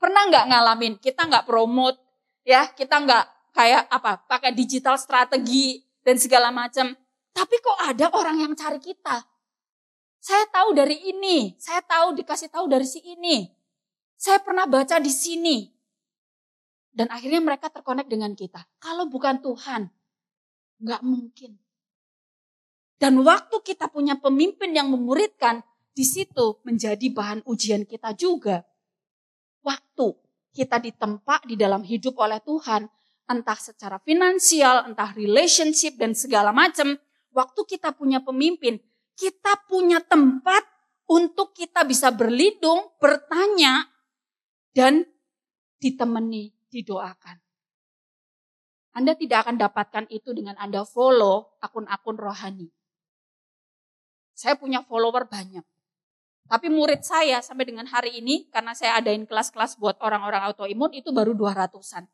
Pernah 0.00 0.32
nggak 0.32 0.46
ngalamin? 0.48 0.94
Kita 0.96 1.28
nggak 1.28 1.44
promote, 1.44 2.00
ya, 2.40 2.72
kita 2.72 3.04
nggak 3.04 3.52
kayak 3.52 3.84
apa, 3.92 4.24
pakai 4.24 4.56
digital 4.56 4.96
strategi 4.96 5.84
dan 6.00 6.16
segala 6.16 6.48
macam. 6.48 6.96
Tapi 7.36 7.56
kok 7.60 7.78
ada 7.84 8.08
orang 8.16 8.48
yang 8.48 8.52
cari 8.56 8.80
kita? 8.80 9.20
Saya 10.20 10.44
tahu 10.52 10.76
dari 10.76 11.00
ini, 11.08 11.56
saya 11.56 11.80
tahu 11.80 12.12
dikasih 12.12 12.52
tahu 12.52 12.68
dari 12.68 12.84
si 12.84 13.00
ini. 13.00 13.48
Saya 14.20 14.36
pernah 14.44 14.68
baca 14.68 15.00
di 15.00 15.08
sini. 15.08 15.64
Dan 16.92 17.08
akhirnya 17.08 17.40
mereka 17.40 17.72
terkonek 17.72 18.04
dengan 18.04 18.36
kita. 18.36 18.60
Kalau 18.76 19.08
bukan 19.08 19.40
Tuhan, 19.40 19.88
nggak 20.84 21.02
mungkin. 21.02 21.56
Dan 23.00 23.24
waktu 23.24 23.64
kita 23.64 23.88
punya 23.88 24.20
pemimpin 24.20 24.76
yang 24.76 24.92
memuridkan, 24.92 25.64
di 25.96 26.04
situ 26.04 26.60
menjadi 26.68 27.08
bahan 27.10 27.40
ujian 27.48 27.88
kita 27.88 28.12
juga 28.12 28.62
waktu 29.64 30.16
kita 30.50 30.82
ditempa 30.82 31.46
di 31.46 31.54
dalam 31.54 31.84
hidup 31.86 32.18
oleh 32.18 32.42
Tuhan, 32.42 32.88
entah 33.30 33.58
secara 33.58 34.02
finansial, 34.02 34.90
entah 34.90 35.14
relationship 35.14 35.94
dan 35.94 36.16
segala 36.16 36.50
macam, 36.50 36.98
waktu 37.30 37.60
kita 37.68 37.94
punya 37.94 38.18
pemimpin, 38.18 38.82
kita 39.20 39.68
punya 39.68 40.00
tempat 40.00 40.64
untuk 41.04 41.52
kita 41.52 41.84
bisa 41.84 42.08
berlindung, 42.08 42.96
bertanya, 42.96 43.84
dan 44.72 45.04
ditemani, 45.76 46.56
didoakan. 46.72 47.36
Anda 48.96 49.12
tidak 49.12 49.44
akan 49.44 49.56
dapatkan 49.60 50.04
itu 50.08 50.32
dengan 50.32 50.56
Anda 50.56 50.88
follow 50.88 51.60
akun-akun 51.60 52.16
rohani. 52.16 52.72
Saya 54.32 54.56
punya 54.56 54.80
follower 54.80 55.28
banyak. 55.28 55.62
Tapi 56.50 56.66
murid 56.66 57.06
saya 57.06 57.38
sampai 57.44 57.68
dengan 57.68 57.86
hari 57.86 58.18
ini, 58.18 58.50
karena 58.50 58.74
saya 58.74 58.98
adain 58.98 59.22
kelas-kelas 59.28 59.78
buat 59.78 60.00
orang-orang 60.02 60.42
autoimun, 60.50 60.90
itu 60.96 61.14
baru 61.14 61.36
200-an. 61.36 62.08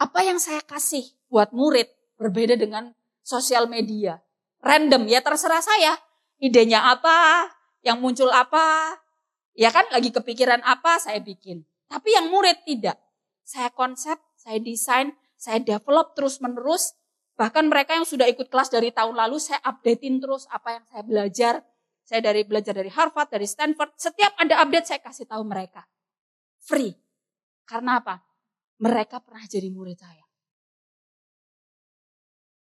Apa 0.00 0.26
yang 0.26 0.42
saya 0.42 0.58
kasih 0.64 1.06
buat 1.30 1.54
murid 1.54 1.86
berbeda 2.18 2.58
dengan 2.58 2.90
sosial 3.22 3.70
media. 3.70 4.18
Random, 4.58 5.06
ya 5.06 5.22
terserah 5.22 5.62
saya. 5.62 5.94
Idenya 6.42 6.90
apa, 6.90 7.50
yang 7.84 8.00
muncul 8.00 8.32
apa, 8.32 8.96
ya 9.54 9.70
kan 9.70 9.86
lagi 9.92 10.10
kepikiran 10.10 10.64
apa, 10.64 10.98
saya 10.98 11.20
bikin. 11.20 11.62
Tapi 11.86 12.16
yang 12.16 12.32
murid 12.32 12.64
tidak. 12.66 12.98
Saya 13.44 13.68
konsep, 13.70 14.16
saya 14.34 14.58
desain, 14.58 15.12
saya 15.36 15.60
develop 15.60 16.16
terus-menerus. 16.16 16.96
Bahkan 17.36 17.68
mereka 17.68 17.94
yang 17.98 18.08
sudah 18.08 18.24
ikut 18.30 18.48
kelas 18.48 18.72
dari 18.72 18.90
tahun 18.90 19.14
lalu, 19.14 19.36
saya 19.36 19.60
updatein 19.62 20.18
terus 20.18 20.48
apa 20.48 20.80
yang 20.80 20.84
saya 20.88 21.02
belajar. 21.04 21.54
Saya 22.04 22.20
dari 22.20 22.44
belajar 22.44 22.76
dari 22.76 22.92
Harvard, 22.92 23.32
dari 23.32 23.48
Stanford. 23.48 23.96
Setiap 23.96 24.36
ada 24.36 24.60
update 24.60 24.86
saya 24.88 25.00
kasih 25.00 25.24
tahu 25.24 25.44
mereka. 25.44 25.88
Free. 26.60 26.92
Karena 27.64 28.00
apa? 28.00 28.20
Mereka 28.80 29.24
pernah 29.24 29.44
jadi 29.48 29.72
murid 29.72 29.96
saya. 29.96 30.24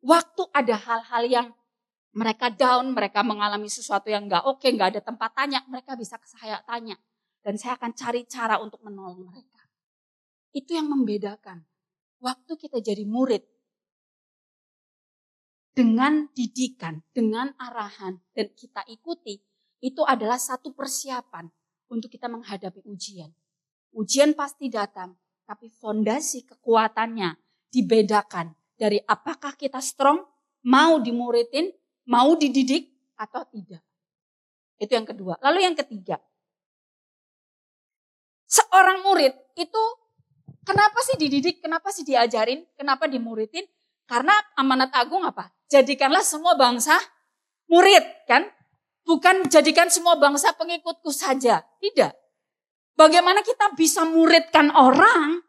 Waktu 0.02 0.42
ada 0.54 0.74
hal-hal 0.78 1.24
yang 1.26 1.48
mereka 2.18 2.50
down, 2.50 2.90
mereka 2.90 3.22
mengalami 3.22 3.70
sesuatu 3.70 4.11
yang 4.11 4.26
nggak 4.26 4.42
oke, 4.42 4.66
nggak 4.66 4.98
ada 4.98 5.02
tempat 5.07 5.31
tanya, 5.38 5.62
mereka 5.70 5.94
bisa 5.94 6.18
ke 6.18 6.26
saya 6.26 6.59
tanya. 6.66 6.98
Dan 7.38 7.54
saya 7.54 7.78
akan 7.78 7.94
cari 7.94 8.26
cara 8.26 8.59
untuk 8.59 8.83
menolong 8.83 9.31
mereka. 9.31 9.62
Itu 10.50 10.74
yang 10.74 10.90
membedakan. 10.90 11.62
Waktu 12.18 12.52
kita 12.59 12.83
jadi 12.83 13.07
murid, 13.07 13.46
dengan 15.70 16.26
didikan, 16.35 17.07
dengan 17.14 17.54
arahan, 17.54 18.18
dan 18.35 18.50
kita 18.50 18.83
ikuti, 18.90 19.38
itu 19.78 20.02
adalah 20.02 20.35
satu 20.35 20.74
persiapan 20.74 21.46
untuk 21.87 22.11
kita 22.11 22.26
menghadapi 22.26 22.83
ujian. 22.83 23.31
Ujian 23.94 24.35
pasti 24.35 24.66
datang, 24.66 25.14
tapi 25.46 25.70
fondasi 25.70 26.42
kekuatannya 26.50 27.38
dibedakan 27.70 28.59
dari 28.74 28.98
apakah 29.07 29.54
kita 29.54 29.78
strong, 29.78 30.18
mau 30.66 30.98
dimuridin, 30.98 31.70
mau 32.09 32.35
dididik, 32.35 32.99
atau 33.18 33.42
tidak. 33.51 33.83
Itu 34.79 34.94
yang 34.94 35.05
kedua. 35.05 35.37
Lalu 35.42 35.66
yang 35.66 35.75
ketiga, 35.75 36.16
seorang 38.47 39.03
murid 39.03 39.35
itu 39.59 39.83
kenapa 40.62 40.99
sih 41.05 41.18
dididik, 41.18 41.61
kenapa 41.61 41.90
sih 41.90 42.07
diajarin, 42.07 42.64
kenapa 42.79 43.11
dimuridin? 43.11 43.66
Karena 44.09 44.33
amanat 44.57 44.94
agung 44.97 45.27
apa? 45.27 45.53
Jadikanlah 45.68 46.25
semua 46.25 46.57
bangsa 46.57 46.97
murid, 47.68 48.25
kan? 48.25 48.49
Bukan 49.05 49.53
jadikan 49.53 49.92
semua 49.92 50.16
bangsa 50.16 50.57
pengikutku 50.57 51.12
saja. 51.12 51.61
Tidak. 51.83 52.12
Bagaimana 52.97 53.44
kita 53.44 53.77
bisa 53.77 54.09
muridkan 54.09 54.73
orang? 54.73 55.44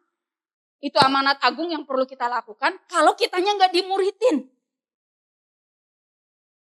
Itu 0.79 0.95
amanat 0.99 1.43
agung 1.43 1.71
yang 1.71 1.83
perlu 1.83 2.07
kita 2.07 2.27
lakukan 2.27 2.75
kalau 2.87 3.15
kitanya 3.15 3.55
nggak 3.55 3.71
dimuridin. 3.75 4.47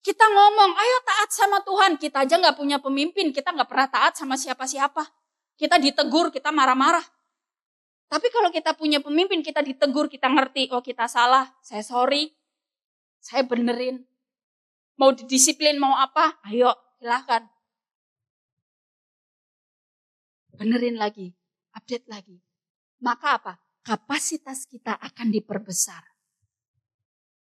Kita 0.03 0.27
ngomong, 0.27 0.75
ayo 0.75 0.97
taat 1.07 1.31
sama 1.31 1.63
Tuhan. 1.63 1.95
Kita 1.95 2.27
aja 2.27 2.35
nggak 2.35 2.59
punya 2.59 2.75
pemimpin, 2.83 3.31
kita 3.31 3.55
nggak 3.55 3.71
pernah 3.71 3.87
taat 3.87 4.19
sama 4.19 4.35
siapa-siapa. 4.35 4.99
Kita 5.55 5.79
ditegur, 5.79 6.27
kita 6.27 6.51
marah-marah. 6.51 7.07
Tapi 8.11 8.27
kalau 8.27 8.51
kita 8.51 8.75
punya 8.75 8.99
pemimpin, 8.99 9.39
kita 9.39 9.63
ditegur, 9.63 10.11
kita 10.11 10.27
ngerti, 10.27 10.67
oh 10.75 10.83
kita 10.83 11.07
salah, 11.07 11.47
saya 11.63 11.87
sorry, 11.87 12.35
saya 13.23 13.47
benerin. 13.47 14.03
Mau 14.99 15.15
didisiplin, 15.15 15.79
mau 15.79 15.95
apa, 15.95 16.35
ayo 16.51 16.75
silahkan. 16.99 17.47
Benerin 20.59 20.99
lagi, 20.99 21.31
update 21.71 22.11
lagi. 22.11 22.43
Maka 22.99 23.39
apa? 23.39 23.53
Kapasitas 23.87 24.67
kita 24.67 24.99
akan 24.99 25.31
diperbesar. 25.31 26.03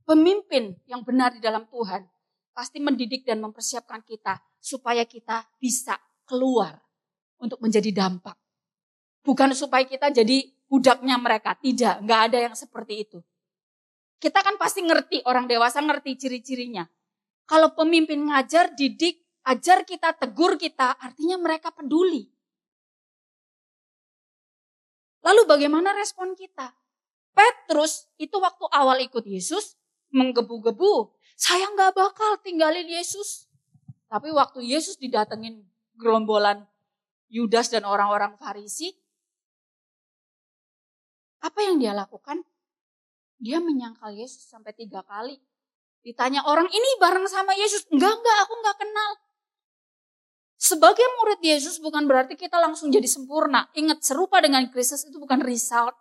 Pemimpin 0.02 0.74
yang 0.90 1.06
benar 1.06 1.38
di 1.38 1.40
dalam 1.40 1.62
Tuhan 1.70 2.17
pasti 2.58 2.82
mendidik 2.82 3.22
dan 3.22 3.38
mempersiapkan 3.38 4.02
kita 4.02 4.42
supaya 4.58 5.06
kita 5.06 5.46
bisa 5.62 5.94
keluar 6.26 6.74
untuk 7.38 7.62
menjadi 7.62 7.94
dampak. 7.94 8.34
Bukan 9.22 9.54
supaya 9.54 9.86
kita 9.86 10.10
jadi 10.10 10.42
budaknya 10.66 11.22
mereka. 11.22 11.54
Tidak, 11.54 12.02
nggak 12.02 12.20
ada 12.26 12.38
yang 12.50 12.54
seperti 12.58 13.06
itu. 13.06 13.22
Kita 14.18 14.42
kan 14.42 14.58
pasti 14.58 14.82
ngerti, 14.82 15.22
orang 15.30 15.46
dewasa 15.46 15.78
ngerti 15.78 16.18
ciri-cirinya. 16.18 16.82
Kalau 17.46 17.78
pemimpin 17.78 18.26
ngajar, 18.26 18.74
didik, 18.74 19.22
ajar 19.46 19.86
kita, 19.86 20.18
tegur 20.18 20.58
kita, 20.58 20.98
artinya 20.98 21.38
mereka 21.38 21.70
peduli. 21.70 22.26
Lalu 25.22 25.46
bagaimana 25.46 25.94
respon 25.94 26.34
kita? 26.34 26.74
Petrus 27.38 28.10
itu 28.18 28.34
waktu 28.42 28.66
awal 28.74 28.98
ikut 29.06 29.22
Yesus 29.22 29.78
menggebu-gebu. 30.10 31.14
Saya 31.38 31.70
nggak 31.70 31.94
bakal 31.94 32.42
tinggalin 32.42 32.90
Yesus. 32.90 33.46
Tapi 34.10 34.34
waktu 34.34 34.66
Yesus 34.66 34.98
didatengin 34.98 35.62
gerombolan 35.94 36.66
Yudas 37.30 37.70
dan 37.70 37.86
orang-orang 37.86 38.34
Farisi, 38.40 38.90
apa 41.38 41.62
yang 41.62 41.78
dia 41.78 41.94
lakukan? 41.94 42.42
Dia 43.38 43.62
menyangkal 43.62 44.10
Yesus 44.18 44.50
sampai 44.50 44.74
tiga 44.74 45.06
kali. 45.06 45.38
Ditanya 46.02 46.42
orang 46.42 46.66
ini 46.66 46.90
bareng 46.98 47.30
sama 47.30 47.54
Yesus. 47.54 47.86
Enggak, 47.94 48.18
enggak, 48.18 48.36
aku 48.42 48.52
enggak 48.58 48.76
kenal. 48.82 49.10
Sebagai 50.58 51.06
murid 51.22 51.38
Yesus 51.38 51.78
bukan 51.78 52.10
berarti 52.10 52.34
kita 52.34 52.58
langsung 52.58 52.90
jadi 52.90 53.06
sempurna. 53.06 53.70
Ingat, 53.78 54.02
serupa 54.02 54.42
dengan 54.42 54.66
Kristus 54.74 55.06
itu 55.06 55.22
bukan 55.22 55.38
result. 55.38 55.94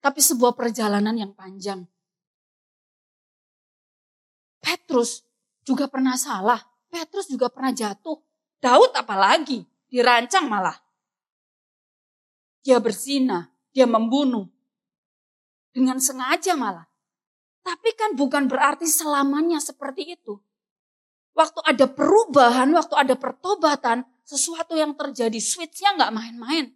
Tapi 0.00 0.20
sebuah 0.24 0.56
perjalanan 0.56 1.12
yang 1.12 1.36
panjang. 1.36 1.84
Petrus 4.64 5.20
juga 5.60 5.84
pernah 5.92 6.16
salah. 6.16 6.56
Petrus 6.88 7.28
juga 7.28 7.52
pernah 7.52 7.76
jatuh. 7.76 8.16
Daud 8.64 8.96
apalagi, 8.96 9.60
dirancang 9.92 10.48
malah. 10.48 10.80
Dia 12.64 12.80
berzina, 12.80 13.52
dia 13.76 13.84
membunuh. 13.84 14.48
Dengan 15.68 16.00
sengaja 16.00 16.56
malah. 16.56 16.88
Tapi 17.60 17.92
kan 17.92 18.16
bukan 18.16 18.48
berarti 18.48 18.88
selamanya 18.88 19.60
seperti 19.60 20.16
itu. 20.16 20.40
Waktu 21.36 21.60
ada 21.66 21.84
perubahan, 21.90 22.72
waktu 22.72 22.94
ada 22.94 23.14
pertobatan, 23.18 24.06
sesuatu 24.24 24.78
yang 24.78 24.96
terjadi, 24.96 25.36
switchnya 25.36 25.98
nggak 25.98 26.14
main-main. 26.14 26.72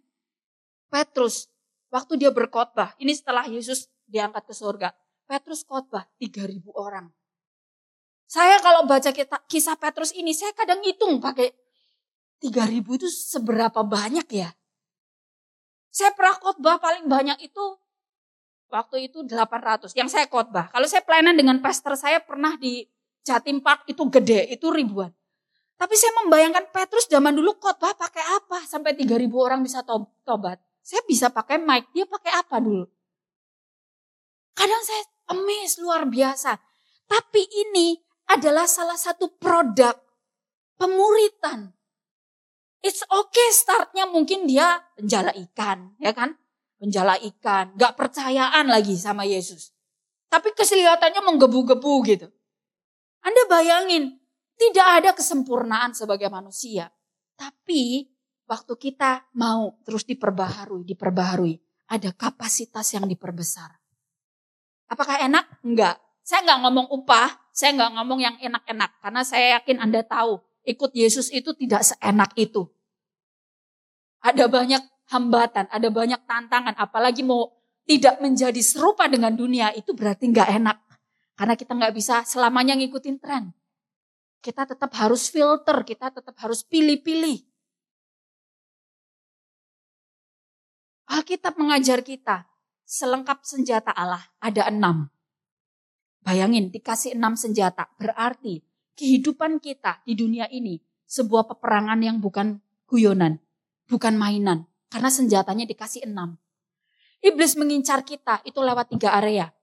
Petrus, 0.91 1.47
waktu 1.89 2.21
dia 2.21 2.29
berkhotbah, 2.29 2.93
ini 3.01 3.15
setelah 3.15 3.47
Yesus 3.47 3.87
diangkat 4.05 4.45
ke 4.45 4.53
surga. 4.53 4.93
Petrus 5.29 5.63
khotbah 5.63 6.09
3000 6.17 6.59
orang. 6.73 7.07
Saya 8.29 8.61
kalau 8.61 8.85
baca 8.85 9.09
kisah 9.49 9.73
Petrus 9.81 10.13
ini, 10.13 10.37
saya 10.37 10.53
kadang 10.53 10.85
hitung 10.85 11.17
pakai 11.17 11.49
3000 12.45 12.77
itu 13.01 13.09
seberapa 13.09 13.81
banyak 13.81 14.29
ya? 14.29 14.53
Saya 15.89 16.13
pernah 16.13 16.37
khotbah 16.37 16.77
paling 16.77 17.09
banyak 17.09 17.41
itu 17.41 17.65
waktu 18.69 19.09
itu 19.09 19.25
800 19.25 19.97
yang 19.97 20.05
saya 20.05 20.29
khotbah. 20.29 20.69
Kalau 20.69 20.85
saya 20.85 21.01
pelayanan 21.01 21.33
dengan 21.33 21.57
pastor 21.57 21.97
saya 21.97 22.21
pernah 22.21 22.53
di 22.53 22.85
Jatim 23.25 23.65
Park 23.65 23.89
itu 23.89 24.05
gede, 24.13 24.45
itu 24.53 24.69
ribuan. 24.69 25.09
Tapi 25.73 25.97
saya 25.97 26.13
membayangkan 26.21 26.69
Petrus 26.69 27.09
zaman 27.09 27.33
dulu 27.33 27.57
khotbah 27.57 27.97
pakai 27.97 28.21
apa 28.37 28.61
sampai 28.69 28.93
3000 28.93 29.25
orang 29.33 29.65
bisa 29.65 29.81
tobat. 30.21 30.61
Saya 30.85 31.01
bisa 31.09 31.33
pakai 31.33 31.57
mic, 31.57 31.89
dia 31.97 32.05
pakai 32.05 32.29
apa 32.37 32.61
dulu? 32.61 32.85
Kadang 34.53 34.85
saya 34.85 35.01
emes 35.33 35.81
luar 35.81 36.05
biasa. 36.05 36.61
Tapi 37.09 37.41
ini 37.65 37.97
adalah 38.29 38.69
salah 38.69 38.97
satu 38.97 39.35
produk 39.41 39.97
pemuritan 40.77 41.73
It's 42.79 43.03
okay 43.11 43.49
startnya 43.51 44.07
mungkin 44.07 44.47
dia 44.47 44.79
penjala 44.95 45.35
ikan, 45.35 45.99
ya 45.99 46.15
kan? 46.15 46.31
Penjala 46.79 47.19
ikan, 47.19 47.75
gak 47.75 47.99
percayaan 47.99 48.71
lagi 48.71 48.95
sama 48.95 49.27
Yesus. 49.27 49.75
Tapi 50.31 50.55
keselihatannya 50.55 51.19
menggebu-gebu 51.27 51.93
gitu. 52.07 52.27
Anda 53.19 53.43
bayangin, 53.51 54.23
tidak 54.55 54.87
ada 54.87 55.11
kesempurnaan 55.11 55.91
sebagai 55.91 56.31
manusia. 56.31 56.87
Tapi 57.35 58.07
waktu 58.47 58.73
kita 58.79 59.27
mau 59.35 59.75
terus 59.83 60.07
diperbaharui, 60.07 60.87
diperbaharui, 60.87 61.59
ada 61.91 62.15
kapasitas 62.15 62.95
yang 62.95 63.03
diperbesar. 63.11 63.75
Apakah 64.87 65.19
enak? 65.19 65.67
Enggak. 65.67 65.99
Saya 66.23 66.47
nggak 66.47 66.59
ngomong 66.63 66.87
upah, 66.95 67.48
saya 67.59 67.75
nggak 67.75 67.91
ngomong 67.99 68.19
yang 68.23 68.35
enak-enak. 68.39 69.03
Karena 69.03 69.21
saya 69.27 69.59
yakin 69.59 69.83
Anda 69.83 69.99
tahu, 70.07 70.39
ikut 70.63 70.95
Yesus 70.95 71.27
itu 71.27 71.51
tidak 71.59 71.83
seenak 71.83 72.31
itu. 72.39 72.71
Ada 74.23 74.47
banyak 74.47 74.79
hambatan, 75.11 75.67
ada 75.67 75.87
banyak 75.91 76.23
tantangan, 76.23 76.79
apalagi 76.79 77.19
mau 77.19 77.51
tidak 77.83 78.23
menjadi 78.23 78.63
serupa 78.63 79.11
dengan 79.11 79.35
dunia 79.35 79.75
itu 79.75 79.91
berarti 79.91 80.31
nggak 80.31 80.49
enak. 80.55 80.77
Karena 81.35 81.59
kita 81.59 81.75
nggak 81.75 81.91
bisa 81.91 82.23
selamanya 82.23 82.79
ngikutin 82.79 83.19
tren. 83.19 83.51
Kita 84.39 84.63
tetap 84.63 84.95
harus 84.95 85.27
filter, 85.27 85.83
kita 85.83 86.15
tetap 86.15 86.39
harus 86.39 86.63
pilih-pilih. 86.63 87.43
Alkitab 91.11 91.59
mengajar 91.59 91.99
kita, 92.07 92.47
selengkap 92.87 93.43
senjata 93.43 93.91
Allah 93.91 94.23
ada 94.39 94.71
enam. 94.71 95.11
Bayangin 96.23 96.69
dikasih 96.69 97.15
enam 97.15 97.39
senjata, 97.39 97.89
berarti 97.95 98.61
kehidupan 98.99 99.63
kita 99.63 100.03
di 100.03 100.13
dunia 100.13 100.45
ini 100.51 100.77
sebuah 101.07 101.47
peperangan 101.49 101.99
yang 102.03 102.19
bukan 102.19 102.59
guyonan, 102.85 103.39
bukan 103.87 104.15
mainan. 104.19 104.67
Karena 104.89 105.13
senjatanya 105.13 105.69
dikasih 105.69 106.09
enam. 106.09 106.41
Iblis 107.21 107.53
mengincar 107.59 108.01
kita 108.01 108.41
itu 108.41 108.57
lewat 108.57 108.89
tiga 108.89 109.13
area. 109.15 109.53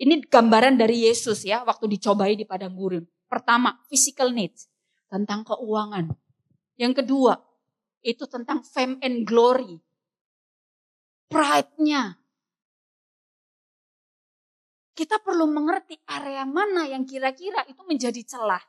Ini 0.00 0.26
gambaran 0.26 0.80
dari 0.80 1.06
Yesus 1.06 1.44
ya 1.44 1.62
waktu 1.62 1.86
dicobai 1.86 2.34
di 2.34 2.48
padang 2.48 2.72
gurun. 2.72 3.04
Pertama, 3.30 3.78
physical 3.86 4.34
needs, 4.34 4.66
tentang 5.06 5.46
keuangan. 5.46 6.10
Yang 6.74 7.04
kedua, 7.04 7.38
itu 8.00 8.24
tentang 8.26 8.64
fame 8.64 8.96
and 9.04 9.22
glory. 9.28 9.78
Pride-nya. 11.30 12.16
Kita 15.00 15.16
perlu 15.16 15.48
mengerti 15.48 15.96
area 16.12 16.44
mana 16.44 16.84
yang 16.84 17.08
kira-kira 17.08 17.64
itu 17.64 17.80
menjadi 17.88 18.20
celah. 18.20 18.60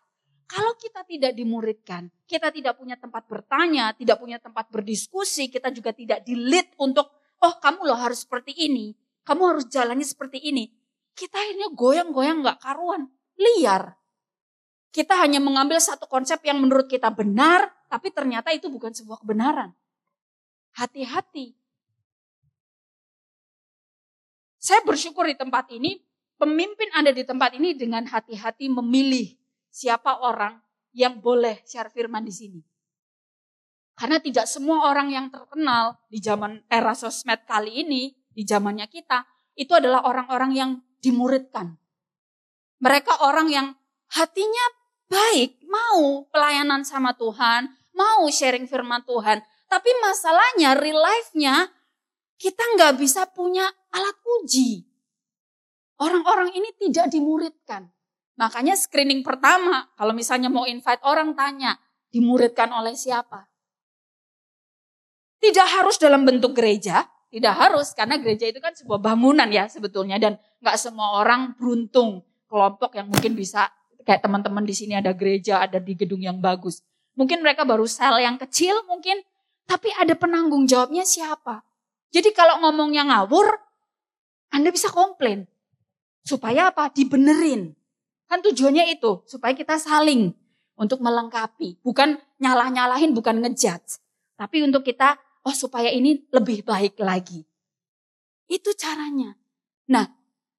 Kalau 0.48 0.80
kita 0.80 1.04
tidak 1.04 1.36
dimuridkan, 1.36 2.08
kita 2.24 2.56
tidak 2.56 2.80
punya 2.80 2.96
tempat 2.96 3.28
bertanya, 3.28 3.92
tidak 3.92 4.16
punya 4.16 4.40
tempat 4.40 4.72
berdiskusi, 4.72 5.52
kita 5.52 5.76
juga 5.76 5.92
tidak 5.92 6.24
dilit 6.24 6.72
untuk, 6.80 7.12
oh 7.44 7.60
kamu 7.60 7.84
loh 7.84 8.00
harus 8.00 8.24
seperti 8.24 8.56
ini, 8.64 8.96
kamu 9.28 9.44
harus 9.44 9.68
jalannya 9.68 10.08
seperti 10.08 10.40
ini. 10.40 10.72
Kita 11.12 11.36
akhirnya 11.36 11.68
goyang-goyang 11.76 12.48
gak 12.48 12.64
karuan, 12.64 13.12
liar. 13.36 14.00
Kita 14.96 15.20
hanya 15.20 15.44
mengambil 15.44 15.84
satu 15.84 16.08
konsep 16.08 16.40
yang 16.48 16.64
menurut 16.64 16.88
kita 16.88 17.12
benar, 17.12 17.68
tapi 17.92 18.08
ternyata 18.08 18.56
itu 18.56 18.72
bukan 18.72 18.96
sebuah 18.96 19.20
kebenaran. 19.20 19.76
Hati-hati. 20.80 21.60
Saya 24.64 24.80
bersyukur 24.88 25.28
di 25.28 25.36
tempat 25.36 25.68
ini, 25.76 26.00
pemimpin 26.42 26.90
Anda 26.98 27.14
di 27.14 27.22
tempat 27.22 27.54
ini 27.54 27.78
dengan 27.78 28.10
hati-hati 28.10 28.66
memilih 28.74 29.38
siapa 29.70 30.26
orang 30.26 30.58
yang 30.98 31.22
boleh 31.22 31.62
share 31.70 31.94
firman 31.94 32.26
di 32.26 32.34
sini. 32.34 32.62
Karena 33.94 34.18
tidak 34.18 34.50
semua 34.50 34.90
orang 34.90 35.14
yang 35.14 35.30
terkenal 35.30 36.02
di 36.10 36.18
zaman 36.18 36.66
era 36.66 36.98
sosmed 36.98 37.46
kali 37.46 37.86
ini, 37.86 38.18
di 38.34 38.42
zamannya 38.42 38.90
kita, 38.90 39.22
itu 39.54 39.70
adalah 39.78 40.02
orang-orang 40.10 40.52
yang 40.58 40.72
dimuridkan. 40.98 41.78
Mereka 42.82 43.22
orang 43.22 43.54
yang 43.54 43.68
hatinya 44.10 44.66
baik, 45.06 45.62
mau 45.70 46.26
pelayanan 46.34 46.82
sama 46.82 47.14
Tuhan, 47.14 47.70
mau 47.94 48.26
sharing 48.26 48.66
firman 48.66 49.06
Tuhan. 49.06 49.46
Tapi 49.70 49.90
masalahnya, 50.02 50.74
real 50.74 50.98
life-nya, 50.98 51.70
kita 52.42 52.64
nggak 52.74 52.98
bisa 52.98 53.30
punya 53.30 53.70
alat 53.94 54.18
uji. 54.42 54.91
Orang-orang 56.02 56.50
ini 56.58 56.74
tidak 56.82 57.14
dimuridkan. 57.14 57.94
Makanya 58.42 58.74
screening 58.74 59.22
pertama, 59.22 59.86
kalau 59.94 60.18
misalnya 60.18 60.50
mau 60.50 60.66
invite 60.66 61.06
orang 61.06 61.38
tanya, 61.38 61.78
dimuridkan 62.10 62.74
oleh 62.74 62.98
siapa? 62.98 63.46
Tidak 65.38 65.68
harus 65.78 66.02
dalam 66.02 66.26
bentuk 66.26 66.58
gereja, 66.58 67.06
tidak 67.30 67.54
harus 67.54 67.94
karena 67.94 68.18
gereja 68.18 68.50
itu 68.50 68.58
kan 68.58 68.74
sebuah 68.74 68.98
bangunan 68.98 69.46
ya 69.48 69.70
sebetulnya 69.70 70.18
dan 70.18 70.42
nggak 70.62 70.78
semua 70.78 71.22
orang 71.22 71.54
beruntung 71.54 72.26
kelompok 72.50 72.98
yang 72.98 73.08
mungkin 73.08 73.38
bisa 73.38 73.70
kayak 74.02 74.26
teman-teman 74.26 74.66
di 74.66 74.74
sini 74.74 74.98
ada 74.98 75.14
gereja, 75.14 75.62
ada 75.62 75.78
di 75.78 75.94
gedung 75.94 76.26
yang 76.26 76.42
bagus. 76.42 76.82
Mungkin 77.14 77.46
mereka 77.46 77.62
baru 77.62 77.86
sel 77.86 78.18
yang 78.20 78.42
kecil 78.42 78.74
mungkin, 78.90 79.22
tapi 79.70 79.94
ada 79.94 80.18
penanggung 80.18 80.66
jawabnya 80.66 81.06
siapa? 81.06 81.62
Jadi 82.10 82.34
kalau 82.34 82.60
ngomongnya 82.66 83.06
ngawur, 83.06 83.54
Anda 84.52 84.74
bisa 84.74 84.92
komplain. 84.92 85.51
Supaya 86.22 86.70
apa? 86.70 86.94
Dibenerin. 86.94 87.74
Kan 88.30 88.40
tujuannya 88.46 88.96
itu, 88.96 89.26
supaya 89.28 89.52
kita 89.52 89.76
saling 89.76 90.32
untuk 90.80 91.04
melengkapi. 91.04 91.84
Bukan 91.84 92.16
nyalah-nyalahin, 92.40 93.12
bukan 93.12 93.44
ngejudge. 93.44 94.00
Tapi 94.40 94.64
untuk 94.64 94.88
kita, 94.88 95.20
oh 95.46 95.54
supaya 95.54 95.92
ini 95.92 96.26
lebih 96.32 96.64
baik 96.64 96.98
lagi. 97.04 97.44
Itu 98.48 98.74
caranya. 98.74 99.36
Nah, 99.92 100.08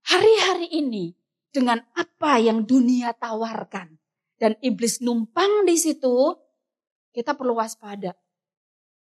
hari-hari 0.05 0.69
ini 0.71 1.17
dengan 1.53 1.81
apa 1.97 2.41
yang 2.41 2.65
dunia 2.65 3.17
tawarkan. 3.17 3.97
Dan 4.37 4.59
iblis 4.59 4.99
numpang 4.99 5.63
di 5.63 5.79
situ, 5.79 6.35
kita 7.15 7.39
perlu 7.39 7.55
waspada. 7.55 8.17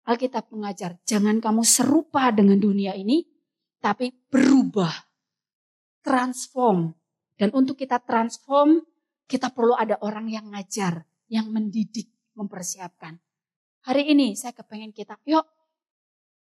Alkitab 0.03 0.49
mengajar, 0.51 0.97
jangan 1.05 1.37
kamu 1.37 1.61
serupa 1.63 2.33
dengan 2.33 2.57
dunia 2.57 2.97
ini, 2.97 3.23
tapi 3.77 4.09
berubah, 4.27 4.89
transform 6.09 6.97
dan 7.37 7.53
untuk 7.53 7.77
kita 7.77 8.01
transform, 8.01 8.81
kita 9.29 9.53
perlu 9.53 9.77
ada 9.77 10.01
orang 10.01 10.25
yang 10.25 10.49
ngajar, 10.49 11.05
yang 11.29 11.53
mendidik, 11.53 12.09
mempersiapkan. 12.33 13.21
Hari 13.85 14.09
ini 14.09 14.33
saya 14.33 14.57
kepengen 14.57 14.89
kita, 14.89 15.21
yuk 15.29 15.45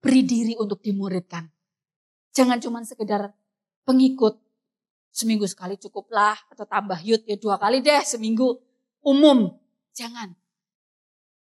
beri 0.02 0.26
diri 0.26 0.58
untuk 0.58 0.82
dimuridkan. 0.82 1.46
Jangan 2.34 2.58
cuma 2.58 2.82
sekedar 2.82 3.30
pengikut. 3.86 4.36
Seminggu 5.12 5.44
sekali 5.44 5.76
cukuplah 5.76 6.36
atau 6.48 6.64
tambah 6.64 6.96
yud 7.04 7.28
ya 7.28 7.36
dua 7.36 7.60
kali 7.60 7.84
deh 7.84 8.00
seminggu 8.02 8.58
umum. 9.04 9.52
Jangan. 9.92 10.32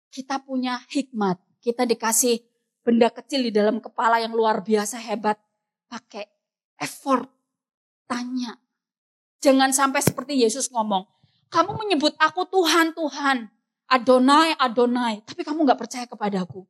Kita 0.09 0.41
punya 0.41 0.81
hikmat, 0.89 1.37
kita 1.61 1.85
dikasih 1.85 2.41
benda 2.81 3.11
kecil 3.11 3.45
di 3.45 3.51
dalam 3.53 3.77
kepala 3.83 4.17
yang 4.19 4.33
luar 4.33 4.65
biasa 4.65 4.97
hebat. 4.99 5.37
Pakai 5.91 6.25
effort, 6.79 7.38
tanya, 8.09 8.57
Jangan 9.39 9.71
sampai 9.71 10.03
seperti 10.03 10.35
Yesus 10.35 10.67
ngomong, 10.67 11.07
kamu 11.47 11.71
menyebut 11.79 12.13
aku 12.19 12.43
Tuhan, 12.51 12.91
Tuhan. 12.91 13.47
Adonai, 13.89 14.53
Adonai. 14.59 15.23
Tapi 15.25 15.41
kamu 15.41 15.65
gak 15.65 15.79
percaya 15.79 16.05
kepadaku. 16.05 16.61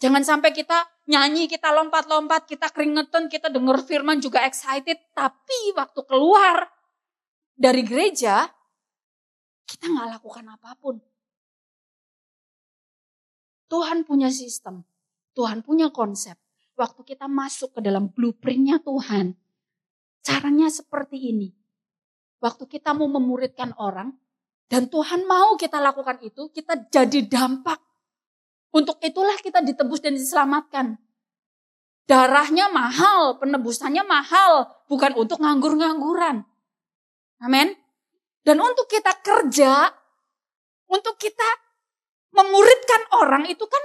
Jangan 0.00 0.24
sampai 0.24 0.56
kita 0.56 0.88
nyanyi, 1.04 1.44
kita 1.44 1.68
lompat-lompat, 1.76 2.48
kita 2.48 2.72
keringetan, 2.72 3.28
kita 3.28 3.52
dengar 3.52 3.84
firman 3.84 4.22
juga 4.22 4.40
excited. 4.48 4.96
Tapi 5.12 5.76
waktu 5.76 6.00
keluar 6.08 6.64
dari 7.52 7.84
gereja, 7.84 8.48
kita 9.68 9.84
gak 9.92 10.08
lakukan 10.16 10.46
apa 10.48 10.72
pun. 10.80 10.96
Tuhan 13.68 14.08
punya 14.08 14.32
sistem. 14.32 14.86
Tuhan 15.36 15.60
punya 15.60 15.92
konsep. 15.92 16.40
Waktu 16.80 17.04
kita 17.04 17.28
masuk 17.28 17.76
ke 17.76 17.80
dalam 17.84 18.08
blueprintnya 18.08 18.80
Tuhan, 18.80 19.36
Caranya 20.20 20.68
seperti 20.68 21.32
ini. 21.32 21.48
Waktu 22.40 22.68
kita 22.68 22.92
mau 22.96 23.08
memuridkan 23.08 23.72
orang, 23.76 24.12
dan 24.68 24.88
Tuhan 24.88 25.24
mau 25.24 25.56
kita 25.56 25.80
lakukan 25.80 26.20
itu, 26.20 26.52
kita 26.52 26.88
jadi 26.88 27.24
dampak. 27.24 27.80
Untuk 28.70 29.00
itulah 29.02 29.34
kita 29.40 29.64
ditebus 29.64 30.00
dan 30.00 30.14
diselamatkan. 30.14 30.96
Darahnya 32.06 32.70
mahal, 32.70 33.40
penebusannya 33.40 34.04
mahal, 34.06 34.70
bukan 34.86 35.16
untuk 35.18 35.42
nganggur-ngangguran. 35.42 36.44
Amin. 37.42 37.74
Dan 38.44 38.56
untuk 38.60 38.88
kita 38.88 39.20
kerja, 39.20 39.90
untuk 40.88 41.16
kita 41.16 41.48
memuridkan 42.30 43.02
orang 43.20 43.44
itu 43.48 43.64
kan 43.66 43.84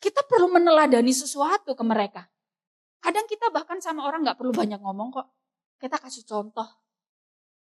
kita 0.00 0.20
perlu 0.28 0.52
meneladani 0.52 1.12
sesuatu 1.12 1.72
ke 1.72 1.84
mereka. 1.84 2.28
Kadang 3.00 3.26
kita 3.30 3.48
bahkan 3.52 3.78
sama 3.78 4.04
orang 4.04 4.26
nggak 4.26 4.38
perlu 4.38 4.52
banyak 4.52 4.80
ngomong 4.80 5.14
kok. 5.14 5.28
Kita 5.78 5.96
kasih 6.00 6.24
contoh. 6.26 6.66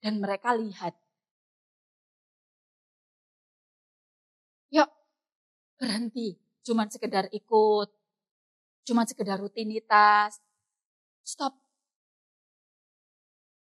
Dan 0.02 0.18
mereka 0.18 0.52
lihat. 0.52 0.98
Yuk, 4.74 4.90
berhenti. 5.78 6.36
Cuman 6.66 6.90
sekedar 6.90 7.30
ikut. 7.30 7.88
Cuman 8.82 9.06
sekedar 9.06 9.38
rutinitas. 9.38 10.42
Stop. 11.22 11.54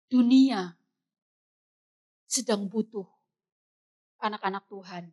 Dunia 0.07 0.75
sedang 2.31 2.67
butuh 2.67 3.07
anak-anak 4.23 4.63
Tuhan 4.71 5.11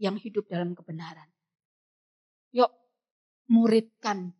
yang 0.00 0.16
hidup 0.16 0.48
dalam 0.48 0.72
kebenaran. 0.72 1.35
Yuk, 2.56 2.72
muridkan 3.52 4.32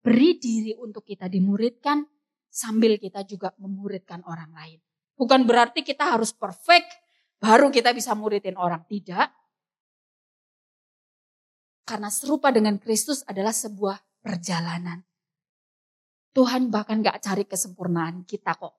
beri 0.00 0.40
diri 0.40 0.72
untuk 0.80 1.04
kita 1.04 1.28
dimuridkan 1.28 2.00
sambil 2.48 2.96
kita 2.96 3.22
juga 3.28 3.52
memuridkan 3.60 4.24
orang 4.24 4.50
lain. 4.56 4.80
Bukan 5.14 5.44
berarti 5.44 5.84
kita 5.84 6.16
harus 6.16 6.32
perfect 6.32 6.88
baru 7.36 7.68
kita 7.68 7.92
bisa 7.92 8.16
muridin 8.16 8.56
orang. 8.56 8.80
Tidak. 8.88 9.28
Karena 11.84 12.08
serupa 12.08 12.48
dengan 12.48 12.80
Kristus 12.80 13.20
adalah 13.28 13.52
sebuah 13.52 14.24
perjalanan. 14.24 15.04
Tuhan 16.30 16.70
bahkan 16.70 17.02
gak 17.02 17.20
cari 17.20 17.44
kesempurnaan 17.44 18.22
kita 18.24 18.54
kok. 18.54 18.78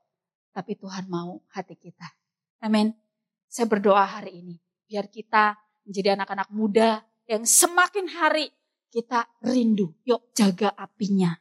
Tapi 0.51 0.79
Tuhan 0.79 1.11
mau 1.11 1.37
hati 1.51 1.75
kita. 1.75 2.07
Amin. 2.63 2.95
Saya 3.51 3.67
berdoa 3.67 4.07
hari 4.07 4.39
ini. 4.39 4.55
Biar 4.87 5.11
kita 5.11 5.59
menjadi 5.83 6.15
anak-anak 6.15 6.49
muda 6.55 7.03
yang 7.27 7.43
semakin 7.43 8.07
hari 8.07 8.47
kita 8.91 9.25
rindu. 9.41 9.95
Yuk 10.03 10.35
jaga 10.35 10.75
apinya. 10.75 11.31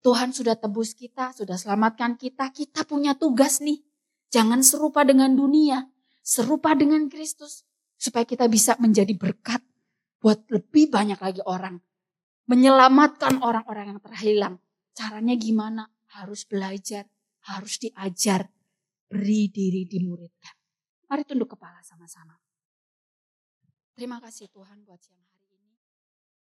Tuhan 0.00 0.32
sudah 0.32 0.56
tebus 0.56 0.96
kita, 0.96 1.34
sudah 1.34 1.58
selamatkan 1.58 2.16
kita. 2.16 2.54
Kita 2.54 2.86
punya 2.88 3.18
tugas 3.18 3.60
nih. 3.60 3.82
Jangan 4.30 4.62
serupa 4.64 5.04
dengan 5.04 5.34
dunia. 5.34 5.84
Serupa 6.22 6.72
dengan 6.78 7.10
Kristus. 7.10 7.66
Supaya 8.00 8.24
kita 8.24 8.48
bisa 8.48 8.78
menjadi 8.80 9.12
berkat 9.12 9.60
buat 10.22 10.48
lebih 10.48 10.88
banyak 10.88 11.20
lagi 11.20 11.42
orang. 11.44 11.82
menyelamatkan 12.50 13.46
orang-orang 13.46 13.94
yang 13.94 14.00
terhilang. 14.02 14.54
Caranya 14.90 15.38
gimana? 15.38 15.86
Harus 16.18 16.42
belajar, 16.42 17.06
harus 17.46 17.78
diajar, 17.78 18.50
beri 19.06 19.46
diri 19.54 19.86
dimurutkan. 19.86 20.58
Mari 21.06 21.22
tunduk 21.22 21.54
kepala 21.54 21.78
sama-sama. 21.86 22.34
Terima 23.94 24.18
kasih 24.18 24.50
Tuhan 24.50 24.82
buat 24.82 24.98
siang. 24.98 25.29